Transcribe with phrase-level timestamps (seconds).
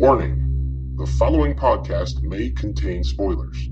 [0.00, 3.68] Warning the following podcast may contain spoilers.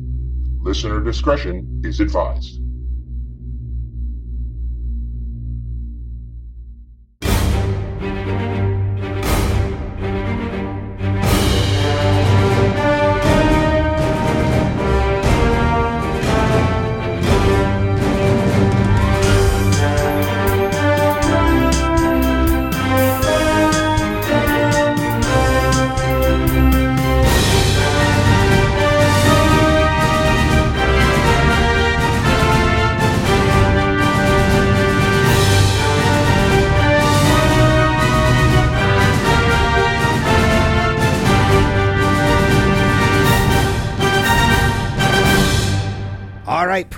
[0.61, 2.61] Listener discretion is advised.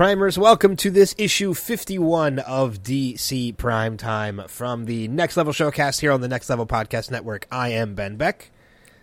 [0.00, 6.10] Primers, welcome to this issue 51 of DC Primetime from the Next Level Showcast here
[6.10, 7.46] on the Next Level Podcast Network.
[7.52, 8.50] I am Ben Beck.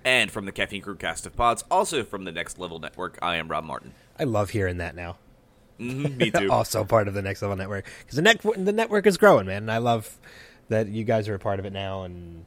[0.03, 3.35] And from the Caffeine Crew cast of pods, also from the Next Level Network, I
[3.35, 3.93] am Rob Martin.
[4.17, 5.17] I love hearing that now.
[5.79, 6.47] Mhm, me too.
[6.51, 9.57] also part of the Next Level Network because the, net- the network is growing, man.
[9.57, 10.17] And I love
[10.69, 12.43] that you guys are a part of it now, and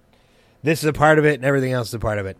[0.64, 2.36] this is a part of it, and everything else is a part of it.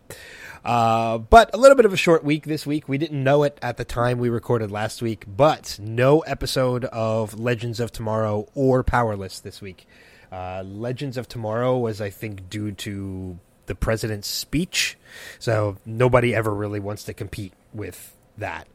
[0.64, 2.88] Uh, but a little bit of a short week this week.
[2.88, 7.38] We didn't know it at the time we recorded last week, but no episode of
[7.38, 9.86] Legends of Tomorrow or Powerless this week.
[10.30, 14.98] Uh, Legends of Tomorrow was, I think, due to the president's speech,
[15.38, 18.68] so nobody ever really wants to compete with that.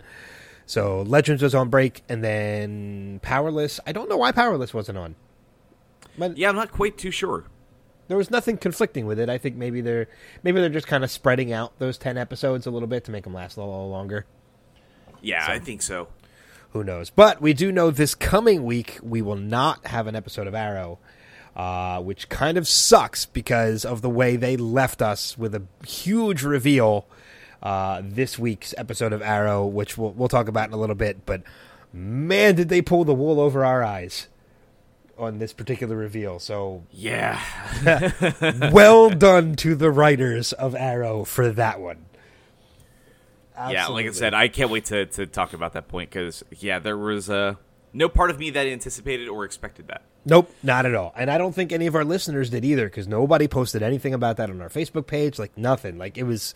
[0.66, 3.80] So Legends was on break, and then Powerless.
[3.86, 5.16] I don't know why Powerless wasn't on.
[6.18, 7.46] But Yeah, I'm not quite too sure.
[8.08, 9.30] There was nothing conflicting with it.
[9.30, 10.08] I think maybe they're
[10.44, 13.24] maybe they're just kind of spreading out those ten episodes a little bit to make
[13.24, 14.26] them last a little longer.
[15.22, 16.08] Yeah, I think so.
[16.72, 17.10] Who knows?
[17.10, 21.00] But we do know this coming week we will not have an episode of Arrow,
[21.56, 26.44] uh, which kind of sucks because of the way they left us with a huge
[26.44, 27.08] reveal
[27.64, 31.26] uh, this week's episode of Arrow, which we'll, we'll talk about in a little bit.
[31.26, 31.42] But
[31.92, 34.28] man, did they pull the wool over our eyes
[35.18, 36.40] on this particular reveal.
[36.40, 37.42] So Yeah.
[38.72, 42.06] well done to the writers of Arrow for that one.
[43.70, 46.80] Yeah, like I said, I can't wait to, to talk about that point because, yeah,
[46.80, 47.56] there was uh,
[47.94, 50.04] no part of me that anticipated or expected that.
[50.26, 51.14] Nope, not at all.
[51.16, 54.38] And I don't think any of our listeners did either because nobody posted anything about
[54.38, 55.40] that on our Facebook page.
[55.40, 55.98] Like nothing.
[55.98, 56.54] Like it was.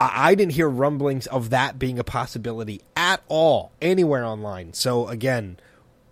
[0.00, 4.74] I I didn't hear rumblings of that being a possibility at all anywhere online.
[4.74, 5.58] So again,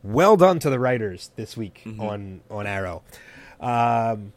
[0.06, 3.02] well done to the writers this week on on Arrow.
[3.60, 4.32] Um,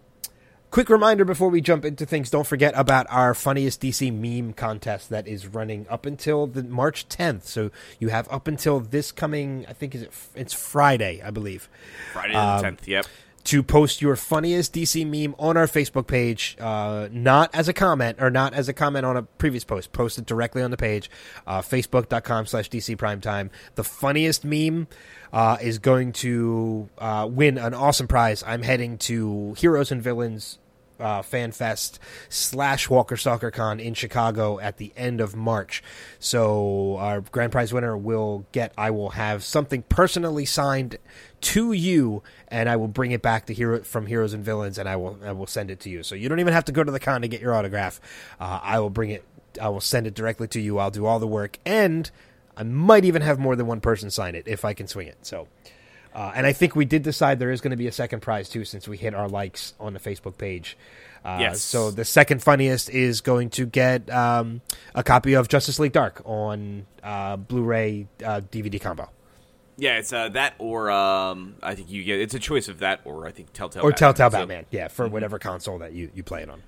[0.72, 5.10] quick reminder before we jump into things: don't forget about our funniest DC meme contest
[5.10, 7.44] that is running up until the March 10th.
[7.44, 9.66] So you have up until this coming.
[9.68, 10.12] I think is it?
[10.36, 11.70] It's Friday, I believe
[12.14, 13.06] Friday the Um, 10th, yep.
[13.50, 18.22] To post your funniest DC meme on our Facebook page, uh, not as a comment
[18.22, 19.92] or not as a comment on a previous post.
[19.92, 21.10] Post it directly on the page,
[21.48, 23.50] uh, facebook.com slash DC Primetime.
[23.74, 24.88] The funniest meme
[25.34, 28.44] uh, is going to uh, win an awesome prize.
[28.46, 30.60] I'm heading to Heroes and Villains
[31.00, 32.00] uh, Fan Fest
[32.30, 35.82] slash Walker Stalker Con in Chicago at the end of March.
[36.20, 38.74] So our grand prize winner will get.
[38.78, 40.98] I will have something personally signed
[41.42, 42.22] to you,
[42.52, 45.18] and I will bring it back to hero from Heroes and Villains, and I will
[45.24, 46.04] I will send it to you.
[46.04, 48.00] So you don't even have to go to the con to get your autograph.
[48.40, 49.24] Uh, I will bring it.
[49.62, 50.80] I will send it directly to you.
[50.80, 52.10] I'll do all the work, and
[52.58, 55.18] I might even have more than one person sign it if I can swing it.
[55.26, 55.48] So.
[56.12, 58.50] Uh, and I think we did decide there is going to be a second prize
[58.50, 60.76] too, since we hit our likes on the Facebook page.
[61.24, 61.62] Uh, Yes.
[61.62, 64.62] So the second funniest is going to get um,
[64.96, 69.10] a copy of Justice League Dark on uh, Blu-ray uh, DVD combo,
[69.80, 73.02] Yeah, it's uh, that or um, I think you get it's a choice of that
[73.06, 74.66] or I think Telltale or Telltale So- Batman.
[74.72, 76.62] Yeah, for whatever console that you you play it on.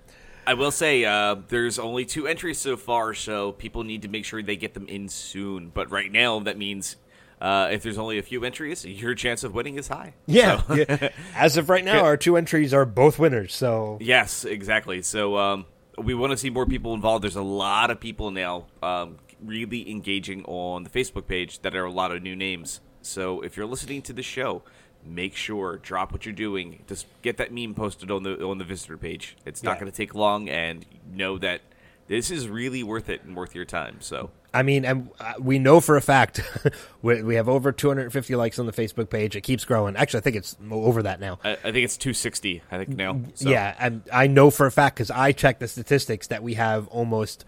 [0.48, 4.26] I will say uh, there's only two entries so far, so people need to make
[4.26, 5.70] sure they get them in soon.
[5.70, 6.96] But right now, that means
[7.40, 10.16] uh, if there's only a few entries, your chance of winning is high.
[10.26, 10.64] Yeah.
[10.64, 11.10] So- yeah.
[11.36, 13.54] As of right now, our two entries are both winners.
[13.54, 15.04] So yes, exactly.
[15.04, 15.66] So um,
[15.98, 17.24] we want to see more people involved.
[17.24, 21.86] There's a lot of people now um, really engaging on the Facebook page that are
[21.86, 22.80] a lot of new names.
[23.02, 24.64] So if you're listening to the show,
[25.06, 26.84] make sure drop what you're doing.
[26.88, 29.36] Just get that meme posted on the on the visitor page.
[29.46, 29.80] It's not Yeah.
[29.82, 31.62] going to take long, and know that
[32.08, 33.98] this is really worth it and worth your time.
[34.02, 36.42] So I mean, and uh, we know for a fact
[37.02, 39.36] we, we have over 250 likes on the Facebook page.
[39.38, 39.96] It keeps growing.
[39.96, 41.40] Actually, I think it's over that now.
[41.44, 42.62] I, I think it's 260.
[42.70, 43.22] I think now.
[43.36, 46.56] So, Yeah, and I know for a fact because I checked the statistics that we
[46.56, 47.46] have almost,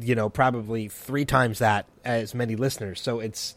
[0.00, 2.98] you know, probably three times that as many listeners.
[3.00, 3.54] So it's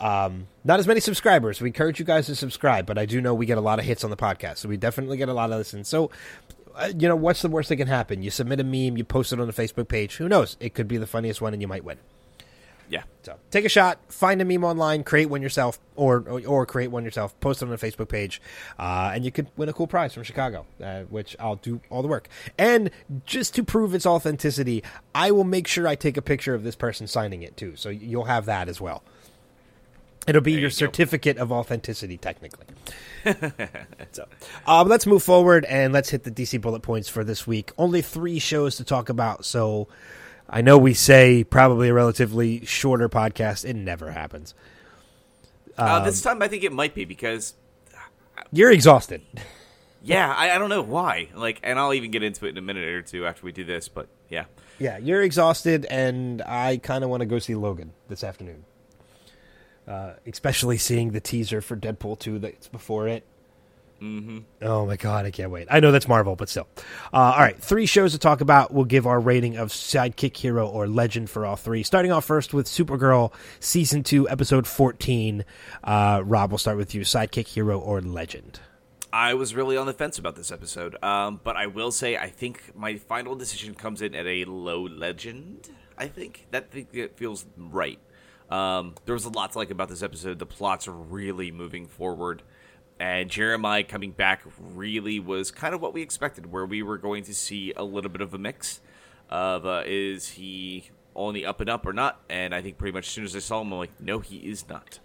[0.00, 1.60] um, not as many subscribers.
[1.60, 3.84] We encourage you guys to subscribe, but I do know we get a lot of
[3.84, 5.88] hits on the podcast, so we definitely get a lot of listens.
[5.88, 6.10] So
[6.74, 8.22] uh, you know, what's the worst that can happen?
[8.22, 10.16] You submit a meme, you post it on the Facebook page.
[10.16, 10.56] Who knows?
[10.60, 11.98] It could be the funniest one, and you might win.
[12.88, 13.04] Yeah.
[13.22, 16.88] So take a shot, find a meme online, create one yourself, or or, or create
[16.88, 18.42] one yourself, post it on the Facebook page,
[18.78, 22.02] uh, and you could win a cool prize from Chicago, uh, which I'll do all
[22.02, 22.28] the work.
[22.58, 22.90] And
[23.26, 24.82] just to prove its authenticity,
[25.14, 27.90] I will make sure I take a picture of this person signing it too, so
[27.90, 29.04] you'll have that as well.
[30.26, 30.76] It'll be There your you go.
[30.86, 32.66] certificate of authenticity, technically.
[34.12, 34.26] so,
[34.66, 37.72] uh, let's move forward and let's hit the DC bullet points for this week.
[37.78, 39.88] Only three shows to talk about, so
[40.48, 43.64] I know we say probably a relatively shorter podcast.
[43.64, 44.54] It never happens.
[45.78, 47.54] Uh, this time I think it might be because
[48.52, 49.22] You're exhausted.
[50.02, 51.28] yeah, I, I don't know why.
[51.34, 53.64] Like, and I'll even get into it in a minute or two after we do
[53.64, 53.88] this.
[53.88, 54.44] But yeah,
[54.78, 58.64] Yeah, you're exhausted, and I kind of want to go see Logan this afternoon.
[59.86, 63.24] Uh, especially seeing the teaser for Deadpool 2 that's before it.
[64.00, 64.38] Mm-hmm.
[64.62, 65.68] Oh my god, I can't wait.
[65.70, 66.66] I know that's Marvel, but still.
[67.12, 68.72] Uh, all right, three shows to talk about.
[68.72, 71.82] We'll give our rating of Sidekick Hero or Legend for all three.
[71.82, 75.44] Starting off first with Supergirl, Season 2, Episode 14.
[75.84, 77.02] Uh, Rob, we'll start with you.
[77.02, 78.60] Sidekick Hero or Legend?
[79.12, 81.02] I was really on the fence about this episode.
[81.02, 84.82] Um, but I will say I think my final decision comes in at a low
[84.82, 85.68] legend.
[85.98, 86.72] I think that
[87.16, 87.98] feels right.
[88.50, 90.38] Um, there was a lot to like about this episode.
[90.38, 92.42] The plots are really moving forward.
[92.98, 97.24] And Jeremiah coming back really was kind of what we expected, where we were going
[97.24, 98.80] to see a little bit of a mix
[99.30, 102.20] of uh, is he on the up and up or not?
[102.28, 104.36] And I think pretty much as soon as I saw him, I'm like, no, he
[104.38, 104.98] is not.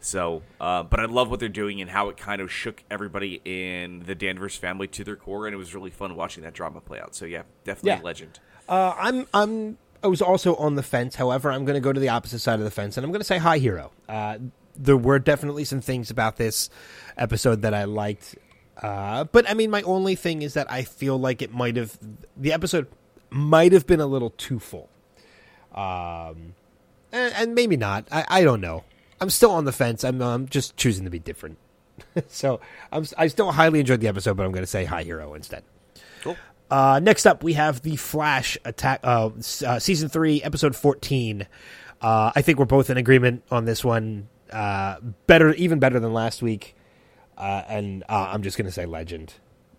[0.00, 3.40] So, uh, but I love what they're doing and how it kind of shook everybody
[3.44, 6.80] in the Danvers family to their core, and it was really fun watching that drama
[6.80, 7.14] play out.
[7.14, 8.00] So, yeah, definitely Yeah.
[8.04, 8.38] legend.
[8.68, 11.16] Uh, I'm I'm I was also on the fence.
[11.16, 13.20] However, I'm going to go to the opposite side of the fence, and I'm going
[13.20, 13.90] to say High Hero.
[14.06, 14.36] Uh,
[14.76, 16.68] there were definitely some things about this
[17.16, 18.36] episode that I liked,
[18.82, 21.98] uh, but I mean, my only thing is that I feel like it might have
[22.36, 22.86] the episode
[23.30, 24.90] might have been a little too full,
[25.74, 26.54] um,
[27.10, 28.06] and, and maybe not.
[28.12, 28.84] I, I don't know.
[29.22, 30.04] I'm still on the fence.
[30.04, 31.56] I'm, I'm just choosing to be different.
[32.28, 32.60] so
[32.92, 35.62] I'm I still highly enjoyed the episode, but I'm going to say High Hero instead.
[36.22, 36.36] Cool.
[36.70, 39.30] Uh, next up, we have the Flash attack, uh,
[39.66, 41.46] uh, season three, episode fourteen.
[42.00, 44.28] Uh, I think we're both in agreement on this one.
[44.50, 44.96] Uh,
[45.26, 46.76] better, even better than last week.
[47.36, 49.34] Uh, and uh, I'm just going to say Legend.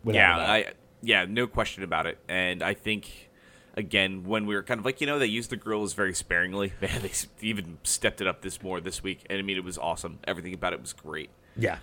[0.05, 0.37] Yeah.
[0.37, 0.65] I
[1.01, 2.17] yeah, no question about it.
[2.27, 3.29] And I think
[3.77, 6.73] again when we were kind of like you know they used the grills very sparingly.
[6.81, 7.11] Man, they
[7.41, 10.19] even stepped it up this more this week, and I mean it was awesome.
[10.25, 11.29] Everything about it was great.
[11.55, 11.77] yeah.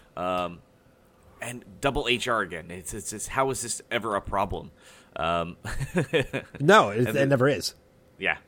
[1.43, 2.71] And double HR again.
[2.71, 4.71] It's it's, it's how is this ever a problem?
[5.17, 5.57] Um,
[6.61, 7.75] no, it, and it never is.
[8.19, 8.39] yeah,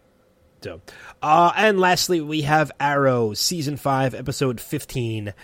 [0.62, 0.80] So,
[1.22, 5.34] uh, and lastly, we have Arrow season five, episode fifteen.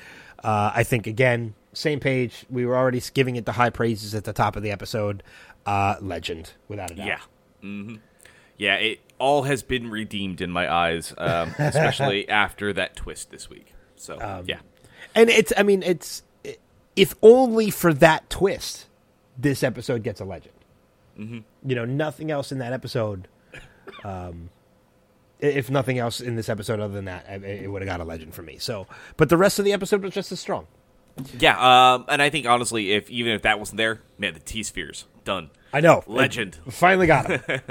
[0.43, 2.47] Uh, I think again, same page.
[2.49, 5.23] We were already giving it the high praises at the top of the episode.
[5.67, 7.07] Uh, legend, without a doubt.
[7.07, 7.21] Yeah.
[7.61, 7.97] hmm
[8.57, 13.51] Yeah, it all has been redeemed in my eyes, um, especially after that twist this
[13.51, 13.75] week.
[13.97, 14.61] So, Um, yeah.
[15.15, 16.23] And it's, I mean, it's,
[17.01, 18.85] if only for that twist,
[19.39, 20.55] this episode gets a legend.
[21.19, 21.39] Mm-hmm.
[21.65, 23.27] You know, nothing else in that episode.
[24.05, 24.51] Um,
[25.39, 28.05] if nothing else in this episode other than that, it, it would have got a
[28.05, 28.59] legend for me.
[28.59, 28.87] So,
[29.17, 30.67] but the rest of the episode was just as strong.
[31.39, 34.63] Yeah, um, and I think honestly, if even if that wasn't there, man, the T
[34.63, 35.51] spheres done.
[35.73, 36.03] I know.
[36.07, 36.59] Legend.
[36.69, 37.43] Finally got him.
[37.49, 37.63] uh,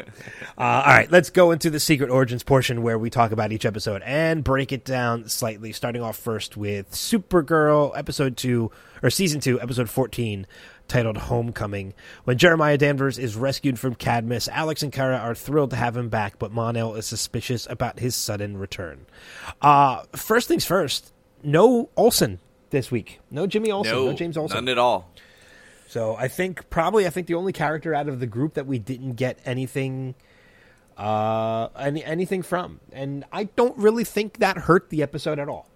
[0.58, 4.02] all right, let's go into the secret origins portion where we talk about each episode
[4.06, 5.74] and break it down slightly.
[5.74, 8.72] Starting off first with Supergirl, episode two
[9.04, 10.48] or season two, episode fourteen,
[10.88, 15.76] titled "Homecoming." When Jeremiah Danvers is rescued from Cadmus, Alex and Kara are thrilled to
[15.76, 19.06] have him back, but Mon-El is suspicious about his sudden return.
[19.62, 21.12] Uh, first things first.
[21.44, 23.20] No Olsen this week.
[23.32, 23.94] No Jimmy Olsen.
[23.94, 24.56] No, No, James Olsen.
[24.66, 25.10] none at all.
[25.88, 28.78] So I think probably I think the only character out of the group that we
[28.80, 30.16] didn't get anything
[30.98, 32.80] uh any anything from.
[32.92, 35.68] And I don't really think that hurt the episode at all.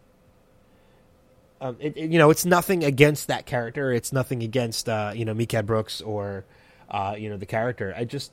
[1.61, 3.91] Um it, it- you know, it's nothing against that character.
[3.91, 6.45] It's nothing against uh, you know, Mehcad Brooks or
[6.91, 7.93] uh, you know, the character.
[7.97, 8.31] I just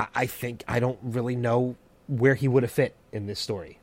[0.00, 1.76] I, I think I don't really know
[2.08, 3.78] where he would have fit in this story.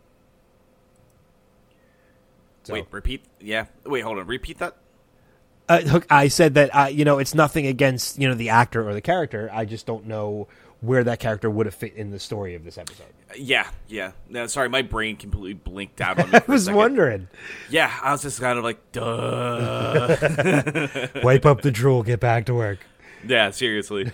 [2.71, 3.23] So- Wait, repeat.
[3.39, 3.65] Yeah.
[3.85, 4.27] Wait, hold on.
[4.27, 4.75] Repeat that.
[5.69, 8.87] uh, Hook, I said that uh, you know it's nothing against you know the actor
[8.87, 9.49] or the character.
[9.53, 10.47] I just don't know
[10.81, 13.05] where that character would have fit in the story of this episode.
[13.37, 14.13] Yeah, yeah.
[14.29, 16.39] No, sorry, my brain completely blinked out on me.
[16.39, 17.27] I was wondering.
[17.69, 20.17] Yeah, I was just kind of like, duh.
[21.23, 22.01] Wipe up the drool.
[22.01, 22.79] Get back to work.
[23.27, 24.11] yeah, seriously.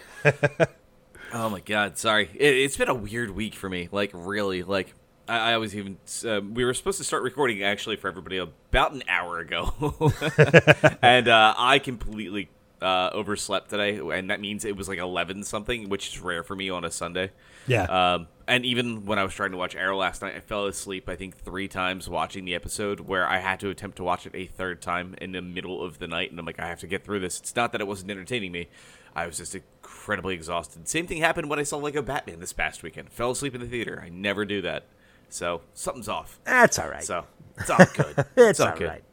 [1.34, 2.30] oh my god, sorry.
[2.36, 3.88] It, it's been a weird week for me.
[3.92, 4.64] Like, really.
[4.64, 4.94] Like,
[5.28, 5.98] I, I was even.
[6.26, 9.74] Uh, we were supposed to start recording actually for everybody about an hour ago,
[11.02, 12.50] and uh, I completely
[12.82, 16.56] uh, overslept today, and that means it was like eleven something, which is rare for
[16.56, 17.32] me on a Sunday.
[17.68, 17.84] Yeah.
[17.84, 21.10] Um, and even when I was trying to watch Arrow last night, I fell asleep.
[21.10, 24.32] I think three times watching the episode, where I had to attempt to watch it
[24.34, 26.88] a third time in the middle of the night, and I'm like, I have to
[26.88, 27.40] get through this.
[27.40, 28.70] It's not that it wasn't entertaining me.
[29.16, 30.88] I was just incredibly exhausted.
[30.88, 33.10] Same thing happened when I saw Lego Batman this past weekend.
[33.10, 34.02] Fell asleep in the theater.
[34.06, 34.86] I never do that.
[35.30, 36.40] So something's off.
[36.44, 37.04] That's all right.
[37.04, 37.26] So
[37.58, 38.26] it's all good.
[38.38, 38.88] it's all all good.
[38.88, 39.04] right.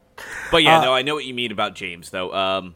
[0.51, 2.33] But yeah, Uh, no, I know what you mean about James, though.
[2.33, 2.75] Um,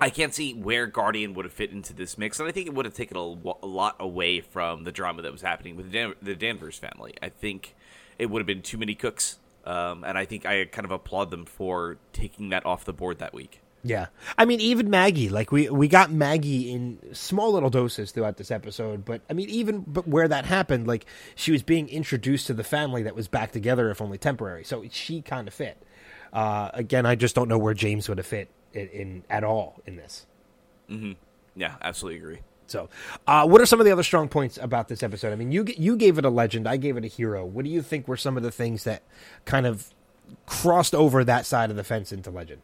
[0.00, 2.74] I can't see where Guardian would have fit into this mix, and I think it
[2.74, 5.92] would have taken a, a lot away from the drama that was happening with the,
[5.92, 7.14] Dan- the Danvers family.
[7.22, 7.74] I think
[8.18, 11.30] it would have been too many cooks, um, and I think I kind of applaud
[11.30, 13.60] them for taking that off the board that week.
[13.84, 14.06] Yeah,
[14.36, 18.50] I mean, even Maggie, like we we got Maggie in small little doses throughout this
[18.50, 21.06] episode, but I mean, even but where that happened, like
[21.36, 24.64] she was being introduced to the family that was back together, if only temporary.
[24.64, 25.80] So she kind of fit.
[26.32, 29.80] Uh, again, I just don't know where James would have fit in, in at all
[29.86, 30.26] in this.
[31.56, 32.38] Yeah, absolutely agree.
[32.66, 32.90] So,
[33.26, 35.32] uh, what are some of the other strong points about this episode?
[35.32, 37.44] I mean, you you gave it a legend, I gave it a hero.
[37.46, 39.02] What do you think were some of the things that
[39.44, 39.88] kind of
[40.46, 42.62] crossed over that side of the fence into legend?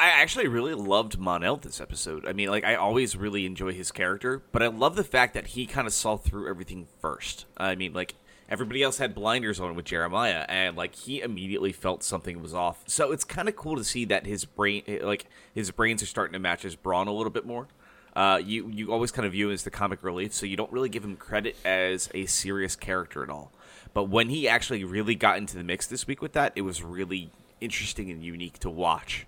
[0.00, 2.24] I actually really loved Mon-El this episode.
[2.26, 5.48] I mean, like I always really enjoy his character, but I love the fact that
[5.48, 7.46] he kind of saw through everything first.
[7.56, 8.14] I mean, like
[8.48, 12.84] everybody else had blinders on with Jeremiah, and like he immediately felt something was off.
[12.86, 16.34] So it's kind of cool to see that his brain, like his brains, are starting
[16.34, 17.66] to match his brawn a little bit more.
[18.14, 20.72] Uh, you you always kind of view him as the comic relief, so you don't
[20.72, 23.50] really give him credit as a serious character at all.
[23.94, 26.84] But when he actually really got into the mix this week with that, it was
[26.84, 29.26] really interesting and unique to watch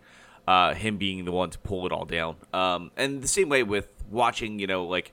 [0.50, 2.34] uh, him being the one to pull it all down.
[2.52, 5.12] Um, and the same way with watching, you know, like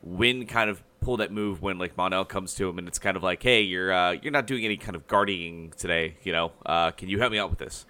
[0.00, 3.16] Winn kind of pull that move when like Mon-El comes to him, and it's kind
[3.16, 6.52] of like, hey, you're uh, you're not doing any kind of guarding today, you know.
[6.64, 7.84] Uh, can you help me out with this?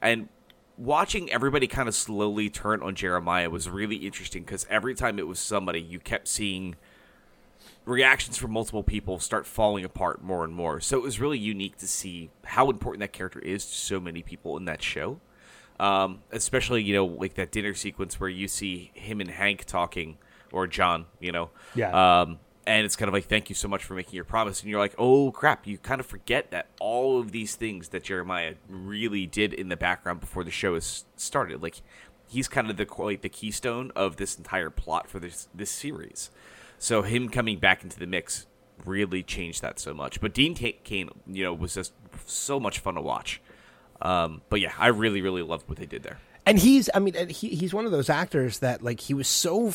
[0.00, 0.30] And
[0.78, 5.26] watching everybody kind of slowly turn on Jeremiah was really interesting because every time it
[5.26, 6.76] was somebody, you kept seeing
[7.84, 10.80] reactions from multiple people start falling apart more and more.
[10.80, 14.22] So it was really unique to see how important that character is to so many
[14.22, 15.20] people in that show.
[15.80, 20.18] Um, especially, you know, like that dinner sequence where you see him and Hank talking,
[20.52, 21.50] or John, you know.
[21.74, 22.20] Yeah.
[22.20, 24.60] Um, and it's kind of like, thank you so much for making your promise.
[24.60, 28.02] And you're like, oh crap, you kind of forget that all of these things that
[28.02, 31.62] Jeremiah really did in the background before the show is started.
[31.62, 31.80] Like,
[32.28, 36.30] he's kind of the like the keystone of this entire plot for this this series.
[36.78, 38.46] So him coming back into the mix
[38.84, 40.20] really changed that so much.
[40.20, 41.92] But Dean Cain, you know, was just
[42.26, 43.40] so much fun to watch.
[44.00, 46.18] Um, but yeah, I really, really loved what they did there.
[46.46, 49.72] and he's i mean, he, he's one of those actors that like he was so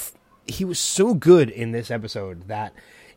[0.47, 2.73] he was so good in this episode that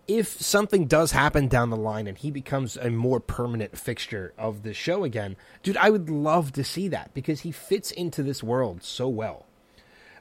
[0.09, 4.63] if something does happen down the line and he becomes a more permanent fixture of
[4.63, 8.43] the show again dude i would love to see that because he fits into this
[8.43, 9.47] world so well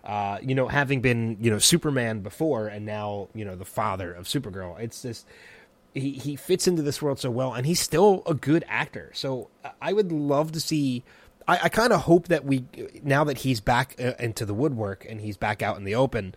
[0.05, 4.13] uh, you know having been you know superman before and now you know the father
[4.13, 5.25] of supergirl it's this
[5.95, 9.09] he, he fits into this world so well and he's still a good actor.
[9.13, 11.03] So I- i would love to see
[11.47, 12.65] i, I kind of hope that we
[13.03, 16.35] now that he's back uh, into the woodwork and he's back out in the open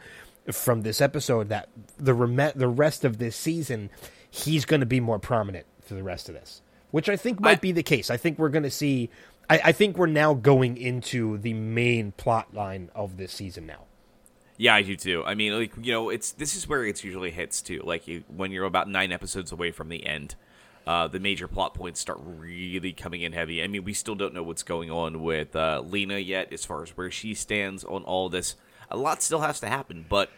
[0.53, 3.91] from this episode that the rem- the rest of this season
[4.31, 7.59] he's going to be more prominent for the rest of this which i think might
[7.59, 8.11] I- be the case.
[8.11, 9.11] I think we're going to see
[9.51, 13.85] I, I think we're now going into the main plot line of this season now
[14.59, 15.23] Yeah, I do too.
[15.25, 17.81] I mean, like you know, it's this is where it's usually hits too.
[17.85, 20.35] Like you, when you're about nine episodes away from the end,
[20.85, 23.63] uh, the major plot points start really coming in heavy.
[23.63, 26.83] I mean, we still don't know what's going on with uh, Lena yet, as far
[26.83, 28.57] as where she stands on all this.
[28.91, 30.31] A lot still has to happen, but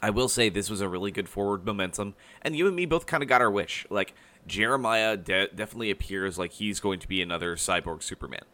[0.00, 3.04] I will say this was a really good forward momentum, and you and me both
[3.04, 3.86] kind of got our wish.
[3.90, 4.14] Like
[4.46, 8.44] Jeremiah de- definitely appears like he's going to be another cyborg Superman.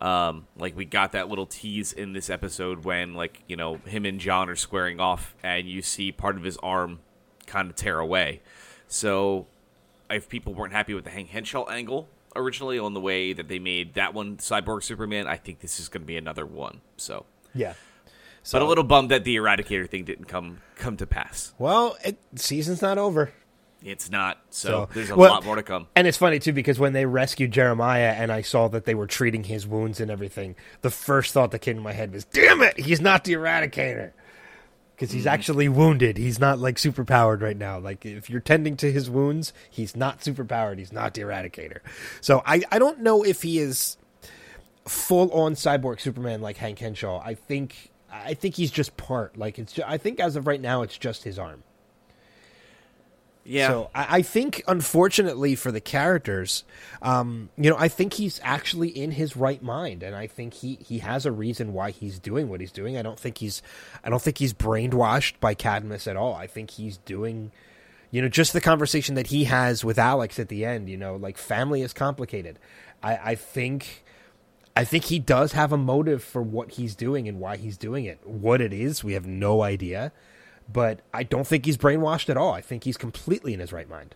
[0.00, 4.04] Um, like we got that little tease in this episode when like you know him
[4.04, 7.00] and John are squaring off, and you see part of his arm
[7.46, 8.42] kind of tear away.
[8.88, 9.46] So
[10.10, 13.58] if people weren't happy with the Hank Henshaw angle originally on the way that they
[13.58, 16.80] made that one cyborg Superman, I think this is going to be another one.
[16.96, 17.26] So.
[17.54, 17.74] yeah
[18.52, 21.54] But a little bummed that the Eradicator thing didn't come come to pass.
[21.58, 23.32] well it, season's not over
[23.84, 24.38] It's not.
[24.48, 25.86] So, So- there's a well, lot more to come.
[25.94, 29.06] And it's funny too because when they rescued Jeremiah and I saw that they were
[29.06, 32.62] treating his wounds and everything, the first thought that came to my head was, "Damn
[32.62, 34.12] it, he's not the Eradicator."
[34.94, 35.32] Because he's mm.
[35.32, 36.16] actually wounded.
[36.16, 37.78] He's not like superpowered right now.
[37.78, 40.78] Like if you're tending to his wounds, he's not superpowered.
[40.78, 41.80] He's not the Eradicator.
[42.20, 43.98] So I I don't know if he is
[44.86, 47.20] full on cyborg Superman like Hank Henshaw.
[47.24, 49.36] I think I think he's just part.
[49.36, 51.64] Like it's ju- I think as of right now it's just his arm.
[53.44, 53.68] Yeah.
[53.68, 56.64] So I, I think, unfortunately for the characters,
[57.02, 60.76] um, you know, I think he's actually in his right mind, and I think he
[60.76, 62.96] he has a reason why he's doing what he's doing.
[62.96, 63.62] I don't think he's,
[64.02, 66.34] I don't think he's brainwashed by Cadmus at all.
[66.34, 67.52] I think he's doing,
[68.10, 70.88] you know, just the conversation that he has with Alex at the end.
[70.88, 72.58] You know, like family is complicated.
[73.02, 74.00] I, I think.
[74.76, 78.06] I think he does have a motive for what he's doing and why he's doing
[78.06, 78.18] it.
[78.26, 80.10] What it is, we have no idea
[80.72, 82.52] but I don't think he's brainwashed at all.
[82.52, 84.14] I think he's completely in his right mind.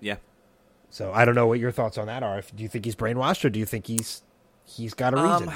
[0.00, 0.16] Yeah.
[0.90, 2.38] So I don't know what your thoughts on that are.
[2.38, 4.22] If, do you think he's brainwashed, or do you think he's
[4.64, 5.48] he's got a reason?
[5.48, 5.54] Um,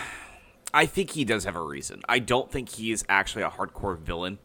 [0.73, 2.03] I think he does have a reason.
[2.09, 4.39] I don't think he is actually a hardcore villain.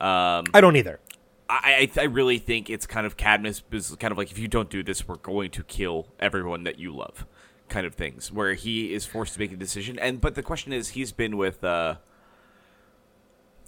[0.00, 1.00] Um, I don't either.
[1.48, 4.48] I, I I really think it's kind of Cadmus is kind of like if you
[4.48, 7.26] don't do this, we're going to kill everyone that you love,
[7.68, 8.32] kind of things.
[8.32, 11.36] Where he is forced to make a decision, and but the question is, he's been
[11.36, 11.62] with.
[11.64, 11.96] Uh,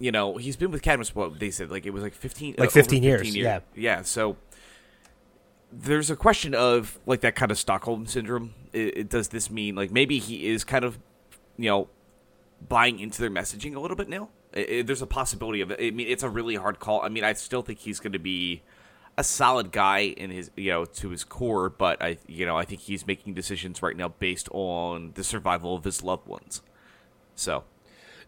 [0.03, 1.15] you know, he's been with Cadmus.
[1.15, 3.59] What they said, like it was like fifteen, Like uh, 15 over years, yeah.
[3.73, 4.01] yeah.
[4.01, 4.35] So
[5.71, 8.53] there's a question of like that kind of Stockholm syndrome.
[8.73, 10.99] It, it, does this mean like maybe he is kind of,
[11.57, 11.87] you know,
[12.67, 14.27] buying into their messaging a little bit now?
[14.51, 15.79] It, it- there's a possibility of it.
[15.81, 17.01] I mean, it's a really hard call.
[17.01, 18.61] I mean, I still think he's going to be
[19.17, 22.65] a solid guy in his, you know, to his core, but I, you know, I
[22.65, 26.61] think he's making decisions right now based on the survival of his loved ones.
[27.35, 27.63] So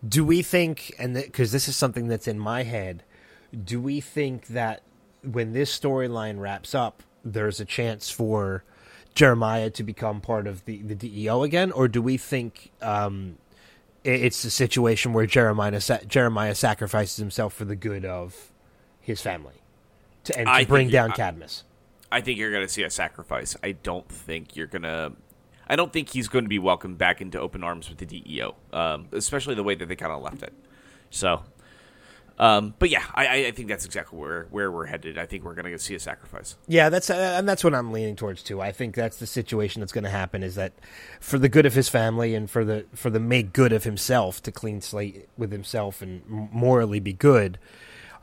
[0.08, 3.04] Do we think, and because this is something that's in my head,
[3.64, 4.82] do we think that
[5.24, 8.64] when this storyline wraps up, there's a chance for
[9.16, 13.38] Jeremiah to become part of the, the DEO again, or do we think um,
[14.06, 18.52] i- it's a situation where Jeremiah sa- Jeremiah sacrifices himself for the good of
[19.00, 19.56] his family
[20.26, 21.64] to and to I bring down I- Cadmus?
[22.12, 23.58] I think you're going to see a sacrifice.
[23.64, 25.14] I don't think you're going to.
[25.68, 28.56] I don't think he's going to be welcomed back into open arms with the DEO,
[28.74, 30.54] um, especially the way that they kind of left it.
[31.10, 31.44] So,
[32.38, 35.18] um, but yeah, I, I- think that's exactly where where we're headed.
[35.18, 36.58] I think we're going to see a sacrifice.
[36.68, 38.60] Yeah, that's uh, and that's what I'm leaning towards too.
[38.62, 40.74] I think that's the situation that's going to happen is that
[41.22, 44.44] for the good of his family and for the for the make good of himself
[44.44, 47.58] to clean slate with himself and morally be good,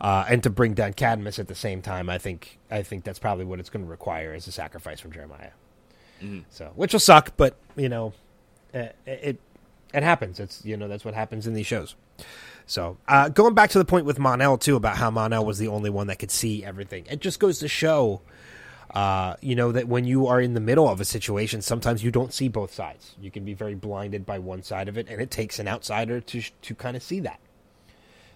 [0.01, 2.11] uh, and to bring down Cadmus at the same time.
[2.11, 5.13] I think I think that's probably what it's going to require as a sacrifice from
[5.13, 5.53] Jeremiah.
[6.51, 8.13] So, which will suck, but you know,
[8.73, 9.41] it, it
[9.93, 10.41] it happens.
[10.41, 11.95] It's you know that's what happens in these shows.
[12.67, 15.69] So uh, going back to the point with Mon-El too about how Mon-El was the
[15.69, 17.07] only one that could see everything.
[17.11, 18.23] It just goes to show,
[18.95, 22.11] uh, you know, that when you are in the middle of a situation, sometimes you
[22.11, 23.15] don't see both sides.
[23.21, 26.21] You can be very blinded by one side of it, and it takes an outsider
[26.21, 27.41] to to kind of see that.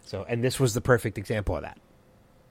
[0.04, 1.78] So, and this was the perfect example of that.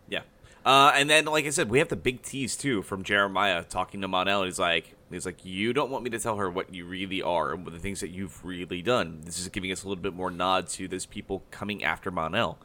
[0.10, 0.22] Yeah.
[0.66, 4.02] Uh, and then, like I said, we have the big tease too from Jeremiah talking
[4.02, 4.46] to Mon-El.
[4.46, 7.54] He's like, he's like, you don't want me to tell her what you really are
[7.54, 9.22] and what the things that you've really done.
[9.24, 12.58] This is giving us a little bit more nod to those people coming after Mon-El.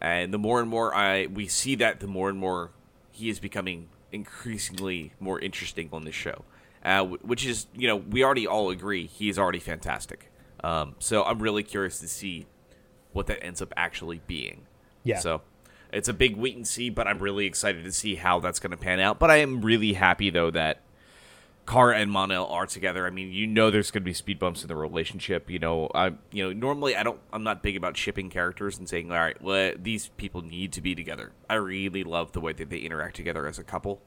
[0.00, 2.70] And the more and more I we see that, the more and more
[3.10, 6.44] he is becoming increasingly more interesting on this show.
[6.84, 10.30] Uh, which is, you know, we already all agree he is already fantastic.
[10.62, 12.46] Um, so I'm really curious to see
[13.12, 14.66] what that ends up actually being.
[15.02, 15.18] Yeah.
[15.18, 15.42] So
[15.92, 18.70] it's a big wait and see, but I'm really excited to see how that's going
[18.70, 19.18] to pan out.
[19.18, 20.80] But I am really happy though that
[21.66, 23.06] Kara and Mon-El are together.
[23.06, 25.50] I mean, you know, there's going to be speed bumps in the relationship.
[25.50, 28.88] You know, I you know normally I don't I'm not big about shipping characters and
[28.88, 31.32] saying all right, well these people need to be together.
[31.50, 34.00] I really love the way that they interact together as a couple.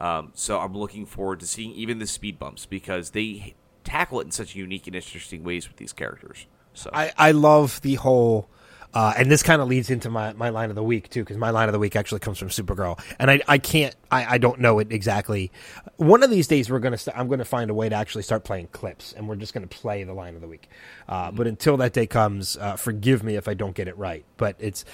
[0.00, 4.24] Um, so I'm looking forward to seeing even the speed bumps because they tackle it
[4.24, 6.46] in such unique and interesting ways with these characters.
[6.74, 8.50] So I, I love the whole,
[8.96, 11.36] uh, and this kind of leads into my, my line of the week too, because
[11.36, 14.38] my line of the week actually comes from Supergirl, and I, I can't I, I
[14.38, 15.52] don't know it exactly.
[15.96, 18.42] One of these days we're gonna st- I'm gonna find a way to actually start
[18.44, 20.68] playing clips, and we're just gonna play the line of the week.
[21.08, 24.24] Uh, But until that day comes, uh, forgive me if I don't get it right.
[24.38, 24.84] But it's.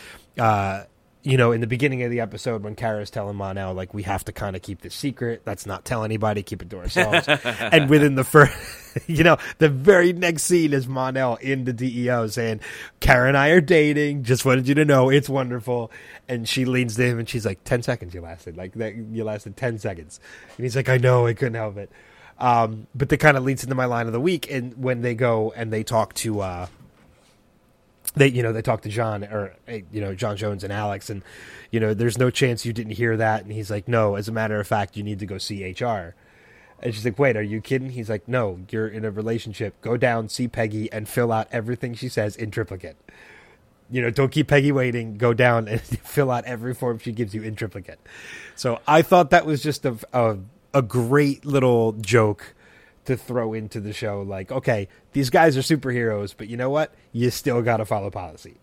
[1.24, 4.24] You know, in the beginning of the episode, when Kara's telling Mon-El, like, we have
[4.24, 5.42] to kind of keep this secret.
[5.46, 6.42] Let's not tell anybody.
[6.42, 7.28] Keep it to ourselves.
[7.44, 8.52] and within the first,
[9.06, 12.60] you know, the very next scene is Mon-El in the DEO saying,
[12.98, 14.24] Kara and I are dating.
[14.24, 15.92] Just wanted you to know it's wonderful.
[16.28, 18.56] And she leans to him and she's like, 10 seconds you lasted.
[18.56, 20.18] Like, that, you lasted 10 seconds.
[20.56, 21.90] And he's like, I know, I couldn't help it.
[22.38, 24.50] Um, but that kind of leads into my line of the week.
[24.50, 26.66] And when they go and they talk to, uh,
[28.14, 31.08] they you know they talk to John or uh, you know John Jones and Alex
[31.10, 31.22] and
[31.70, 33.42] you know there's no chance you didn't hear that.
[33.42, 36.14] And he's like no as a matter of fact you need to go see HR
[36.80, 37.90] and she's like wait are you kidding?
[37.90, 39.80] He's like no you're in a relationship.
[39.80, 42.96] Go down see Peggy and fill out everything she says in triplicate.
[43.90, 45.16] You know don't keep Peggy waiting.
[45.16, 48.00] Go down and fill out every form she gives you in triplicate.
[48.56, 50.38] So I thought that was just a a,
[50.74, 52.54] a great little joke
[53.04, 56.94] to throw into the show like okay these guys are superheroes but you know what
[57.12, 58.56] you still got to follow policy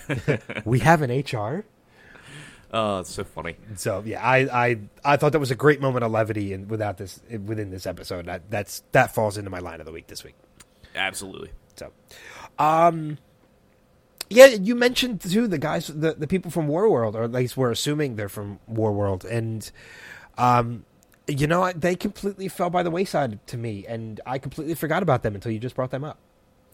[0.64, 1.64] we have an hr
[2.74, 3.56] Oh, it's so funny.
[3.76, 6.96] So yeah, I, I I thought that was a great moment of levity and without
[6.96, 8.24] this within this episode.
[8.26, 10.34] That that's that falls into my line of the week this week.
[10.94, 11.50] Absolutely.
[11.76, 11.92] So,
[12.58, 13.18] um,
[14.30, 17.58] yeah, you mentioned too the guys, the the people from War World, or at least
[17.58, 19.70] we're assuming they're from War World, and
[20.38, 20.86] um,
[21.28, 25.22] you know they completely fell by the wayside to me, and I completely forgot about
[25.22, 26.18] them until you just brought them up.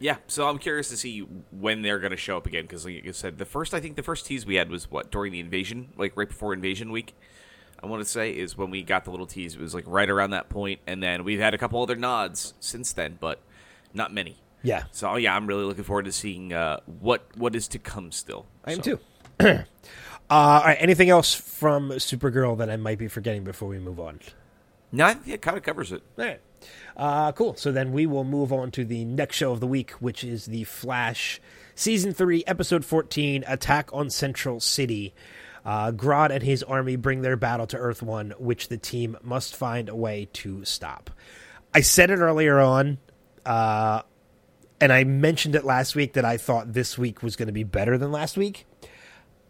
[0.01, 3.05] Yeah, so I'm curious to see when they're going to show up again because, like
[3.05, 5.41] you said, the first I think the first tease we had was what during the
[5.41, 7.15] invasion, like right before invasion week.
[7.83, 9.55] I want to say is when we got the little tease.
[9.55, 12.55] It was like right around that point, and then we've had a couple other nods
[12.61, 13.41] since then, but
[13.95, 14.37] not many.
[14.63, 18.11] Yeah, So yeah, I'm really looking forward to seeing uh, what what is to come
[18.13, 18.47] still.
[18.65, 18.99] I am So- too.
[20.31, 23.99] uh, all right, anything else from Supergirl that I might be forgetting before we move
[23.99, 24.21] on?
[24.93, 26.03] No, I think it kind of covers it.
[26.19, 26.41] All right.
[26.97, 27.55] Uh, cool.
[27.57, 30.47] So then we will move on to the next show of the week, which is
[30.47, 31.41] The Flash,
[31.75, 35.15] Season 3, Episode 14 Attack on Central City.
[35.65, 39.55] Uh, Grodd and his army bring their battle to Earth 1, which the team must
[39.55, 41.11] find a way to stop.
[41.75, 42.99] I said it earlier on,
[43.45, 44.03] uh,
[44.81, 47.65] and I mentioned it last week that I thought this week was going to be
[47.65, 48.67] better than last week.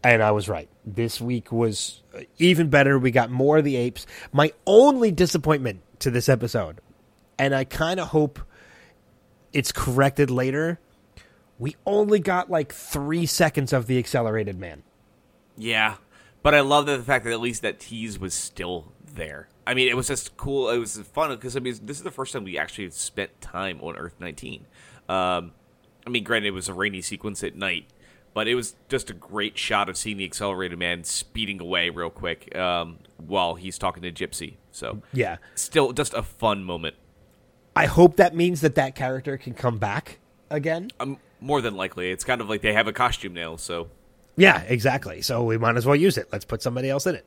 [0.03, 0.69] And I was right.
[0.85, 2.97] This week was uh, even better.
[2.97, 4.05] We got more of the apes.
[4.31, 6.79] My only disappointment to this episode,
[7.37, 8.39] and I kind of hope
[9.51, 10.79] it's corrected later,
[11.57, 14.83] we only got like three seconds of the accelerated man.
[15.57, 15.95] Yeah,
[16.41, 19.49] but I love the fact that at least that tease was still there.
[19.67, 20.69] I mean, it was just cool.
[20.69, 23.79] It was fun because I mean, this is the first time we actually spent time
[23.81, 24.65] on Earth 19.
[25.09, 25.51] Um,
[26.07, 27.87] I mean, granted, it was a rainy sequence at night,
[28.33, 32.09] but it was just a great shot of seeing the accelerated man speeding away real
[32.09, 34.55] quick um, while he's talking to Gypsy.
[34.71, 35.37] So Yeah.
[35.55, 36.95] still just a fun moment.
[37.75, 40.89] I hope that means that that character can come back again.
[40.99, 43.55] Um, more than likely, it's kind of like they have a costume now.
[43.55, 43.89] So
[44.35, 45.21] Yeah, exactly.
[45.21, 46.27] So we might as well use it.
[46.31, 47.25] Let's put somebody else in it.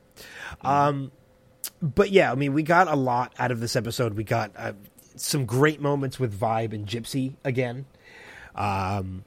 [0.62, 1.12] Um,
[1.80, 4.14] but yeah, I mean, we got a lot out of this episode.
[4.14, 4.72] We got uh,
[5.16, 7.86] some great moments with Vibe and Gypsy again.
[8.54, 9.24] Um,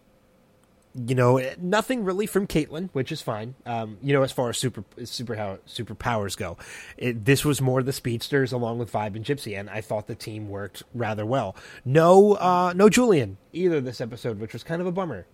[1.08, 3.56] you know, nothing really from Caitlin, which is fine.
[3.66, 6.58] Um, you know, as far as super super how superpowers go,
[6.98, 10.16] it, this was more the speedsters along with Vibe and Gypsy, and I thought the
[10.16, 11.56] team worked rather well.
[11.84, 15.26] No, uh, no Julian either this episode, which was kind of a bummer.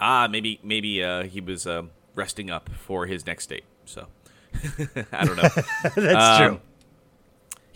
[0.00, 1.82] ah, maybe maybe uh, he was uh,
[2.14, 3.64] resting up for his next date.
[3.86, 4.06] So
[5.12, 5.48] I don't know.
[5.96, 6.60] That's Um, true.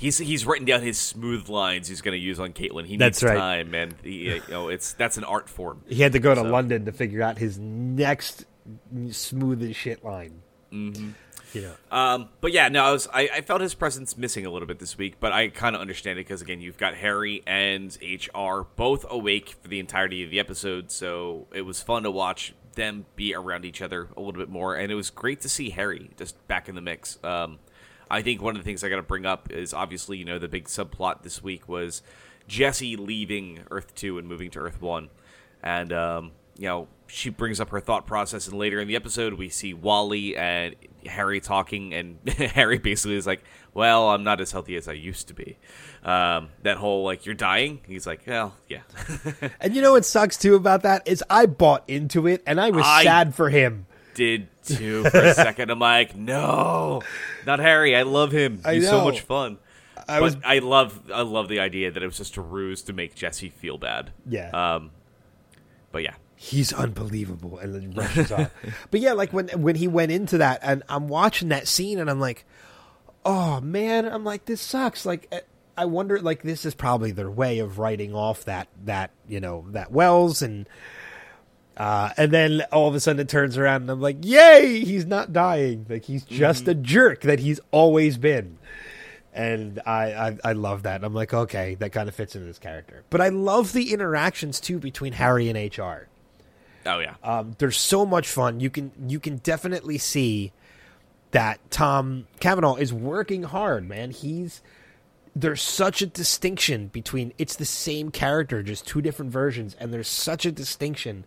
[0.00, 2.86] He's he's written down his smooth lines he's going to use on Caitlin.
[2.86, 3.36] He That's needs right.
[3.36, 3.94] time, man.
[4.04, 5.82] He, you know, it's that's an art form.
[5.88, 8.44] He had to go to So- London to figure out his next
[9.10, 10.42] smooth as shit line.
[10.72, 11.10] Mm-hmm.
[11.54, 14.50] You know, Um, but yeah, no, I was I, I felt his presence missing a
[14.50, 17.42] little bit this week, but I kind of understand it because again, you've got Harry
[17.46, 22.10] and HR both awake for the entirety of the episode, so it was fun to
[22.10, 25.48] watch them be around each other a little bit more, and it was great to
[25.48, 27.18] see Harry just back in the mix.
[27.24, 27.58] Um,
[28.10, 30.38] I think one of the things I got to bring up is obviously you know
[30.38, 32.02] the big subplot this week was
[32.46, 35.10] Jesse leaving Earth Two and moving to Earth One,
[35.62, 39.34] and um, you know she brings up her thought process, and later in the episode
[39.34, 40.74] we see Wally and
[41.06, 43.42] Harry talking, and Harry basically is like,
[43.74, 45.58] "Well, I'm not as healthy as I used to be."
[46.04, 47.80] Um, that whole like you're dying.
[47.86, 48.82] He's like, "Well, yeah."
[49.60, 52.70] and you know what sucks too about that is I bought into it and I
[52.70, 53.86] was I- sad for him.
[54.18, 55.70] Did too for a second.
[55.70, 57.02] I'm like, no,
[57.46, 57.94] not Harry.
[57.94, 58.60] I love him.
[58.68, 59.58] He's so much fun.
[59.96, 62.82] I but was I love I love the idea that it was just a ruse
[62.82, 64.10] to make Jesse feel bad.
[64.28, 64.50] Yeah.
[64.50, 64.90] Um,
[65.92, 68.50] but yeah, he's unbelievable and then rushes off.
[68.90, 72.10] But yeah, like when when he went into that and I'm watching that scene and
[72.10, 72.44] I'm like,
[73.24, 75.06] oh man, I'm like this sucks.
[75.06, 75.42] Like eh,
[75.76, 79.64] I wonder, like this is probably their way of writing off that that you know
[79.68, 80.68] that Wells and.
[81.78, 85.06] Uh, and then all of a sudden it turns around and I'm like, yay, he's
[85.06, 85.86] not dying.
[85.88, 88.58] Like he's just a jerk that he's always been.
[89.32, 91.04] And I, I, I love that.
[91.04, 93.04] I'm like, okay, that kind of fits into this character.
[93.10, 96.08] But I love the interactions too between Harry and HR.
[96.86, 98.58] oh yeah, Um, there's so much fun.
[98.58, 100.50] You can you can definitely see
[101.30, 104.10] that Tom Cavanagh is working hard, man.
[104.10, 104.62] He's
[105.36, 110.08] there's such a distinction between it's the same character, just two different versions, and there's
[110.08, 111.24] such a distinction